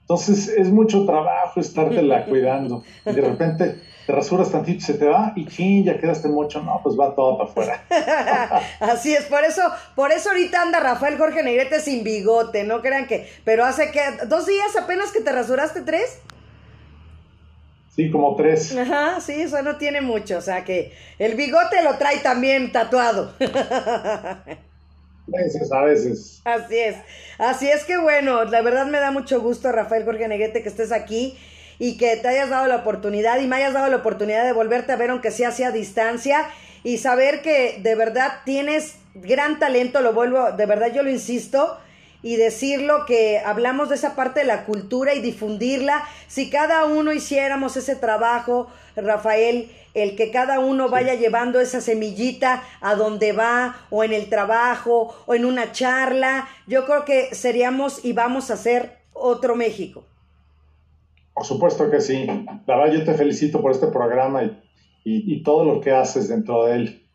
[0.03, 2.83] Entonces es mucho trabajo estártela cuidando.
[3.07, 3.76] Y de repente
[4.07, 6.62] te rasuras tantito y se te va y chin, ya quedaste mucho.
[6.62, 8.62] No, pues va todo para afuera.
[8.80, 9.62] Así es, por eso,
[9.94, 14.00] por eso ahorita anda Rafael Jorge Negrete sin bigote, no crean que, pero hace que
[14.26, 16.20] dos días apenas que te rasuraste tres.
[17.94, 18.74] Sí, como tres.
[18.76, 20.38] Ajá, sí, eso no tiene mucho.
[20.38, 23.34] O sea que el bigote lo trae también tatuado.
[25.28, 26.40] A veces, a veces.
[26.44, 26.96] Así es.
[27.38, 30.90] Así es que bueno, la verdad me da mucho gusto, Rafael Jorge Neguete, que estés
[30.90, 31.38] aquí
[31.83, 34.93] y que te hayas dado la oportunidad y me hayas dado la oportunidad de volverte
[34.93, 36.49] a ver, aunque sea hacia distancia,
[36.85, 41.76] y saber que de verdad tienes gran talento, lo vuelvo, de verdad yo lo insisto,
[42.22, 46.05] y decirlo que hablamos de esa parte de la cultura y difundirla.
[46.28, 52.62] Si cada uno hiciéramos ese trabajo, Rafael, el que cada uno vaya llevando esa semillita
[52.80, 58.05] a donde va, o en el trabajo, o en una charla, yo creo que seríamos
[58.05, 60.05] y vamos a ser otro México.
[61.35, 62.26] Por supuesto que sí.
[62.66, 64.61] La verdad, yo te felicito por este programa y,
[65.05, 67.09] y, y todo lo que haces dentro de él,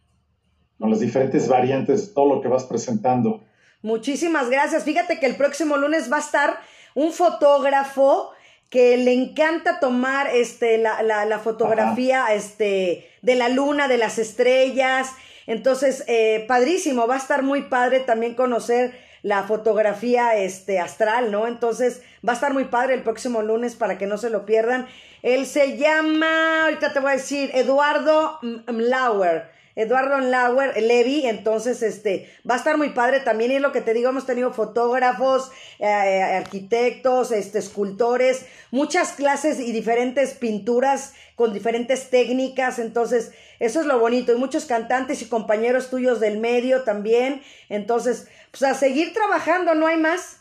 [0.80, 3.44] con las diferentes variantes, todo lo que vas presentando.
[3.82, 4.84] Muchísimas gracias.
[4.84, 6.58] Fíjate que el próximo lunes va a estar
[6.96, 8.32] un fotógrafo
[8.70, 14.20] que le encanta tomar este, la, la, la fotografía este, de la luna, de las
[14.20, 15.14] estrellas.
[15.46, 21.48] Entonces, eh, padrísimo, va a estar muy padre también conocer la fotografía este, astral, ¿no?
[21.48, 24.88] Entonces, va a estar muy padre el próximo lunes para que no se lo pierdan.
[25.24, 29.57] Él se llama, ahorita te voy a decir, Eduardo Mlauer.
[29.78, 33.82] Eduardo Lauer, Levi, entonces este va a estar muy padre también y es lo que
[33.82, 41.54] te digo, hemos tenido fotógrafos, eh, arquitectos, este escultores, muchas clases y diferentes pinturas con
[41.54, 46.82] diferentes técnicas, entonces eso es lo bonito y muchos cantantes y compañeros tuyos del medio
[46.82, 50.40] también, entonces pues a seguir trabajando, no hay más.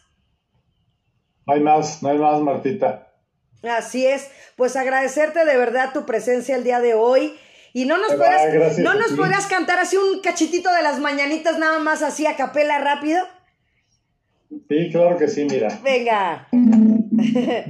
[1.46, 3.12] No hay más, no hay más, Martita.
[3.62, 7.38] Así es, pues agradecerte de verdad tu presencia el día de hoy.
[7.76, 11.78] Y no nos, podrás, ¿no nos podrás cantar así un cachitito de las mañanitas, nada
[11.78, 13.22] más así a capela rápido.
[14.48, 15.78] Sí, claro que sí, mira.
[15.84, 16.48] Venga.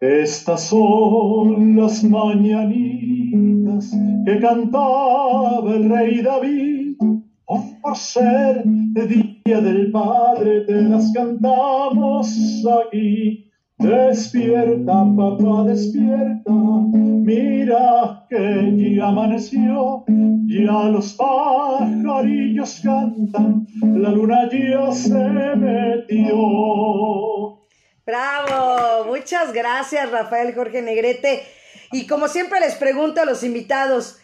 [0.00, 3.90] Estas son las mañanitas
[4.24, 6.96] que cantaba el rey David.
[7.44, 13.47] Oh, por ser el día del Padre, te las cantamos aquí.
[13.78, 20.04] Despierta, papá, despierta, mira que ya amaneció,
[20.48, 26.36] ya los pajarillos cantan, la luna ya se metió.
[28.04, 31.44] Bravo, muchas gracias Rafael Jorge Negrete.
[31.92, 34.18] Y como siempre les pregunto a los invitados,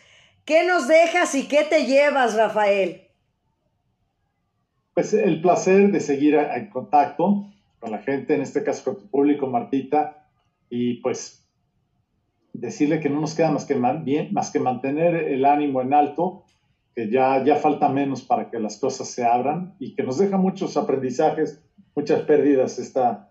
[0.44, 3.02] ¿qué nos dejas y qué te llevas, Rafael?
[4.94, 7.53] Pues el placer de seguir en contacto
[7.84, 10.26] con la gente, en este caso con tu público, Martita,
[10.70, 11.46] y pues
[12.54, 15.92] decirle que no nos queda más que, man, bien, más que mantener el ánimo en
[15.92, 16.46] alto,
[16.94, 20.38] que ya, ya falta menos para que las cosas se abran y que nos deja
[20.38, 21.62] muchos aprendizajes,
[21.94, 23.28] muchas pérdidas esta,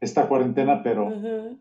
[0.00, 1.58] esta cuarentena, pero uh -huh.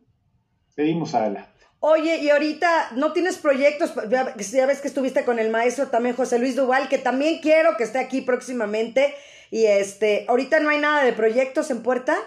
[0.69, 1.51] seguimos adelante.
[1.81, 6.39] Oye, y ahorita no tienes proyectos, ya ves que estuviste con el maestro también José
[6.39, 9.13] Luis Duval, que también quiero que esté aquí próximamente.
[9.53, 12.17] Y este, ahorita no hay nada de proyectos en puerta.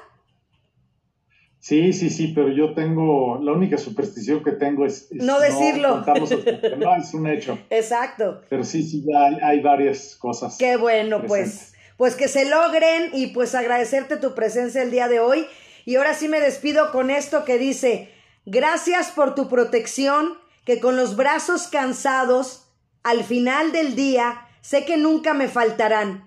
[1.58, 5.08] Sí, sí, sí, pero yo tengo, la única superstición que tengo es...
[5.10, 6.04] es no decirlo.
[6.06, 7.58] No, no, es un hecho.
[7.70, 8.42] Exacto.
[8.48, 10.56] Pero sí, sí, ya hay, hay varias cosas.
[10.56, 11.72] Qué bueno, presentes.
[11.72, 11.72] pues.
[11.96, 15.46] Pues que se logren y pues agradecerte tu presencia el día de hoy.
[15.84, 18.08] Y ahora sí me despido con esto que dice,
[18.44, 22.68] gracias por tu protección, que con los brazos cansados,
[23.02, 26.25] al final del día, sé que nunca me faltarán.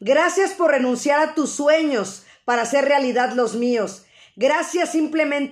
[0.00, 4.06] Gracias por renunciar a tus sueños para hacer realidad los míos.
[4.34, 5.48] Gracias simplemente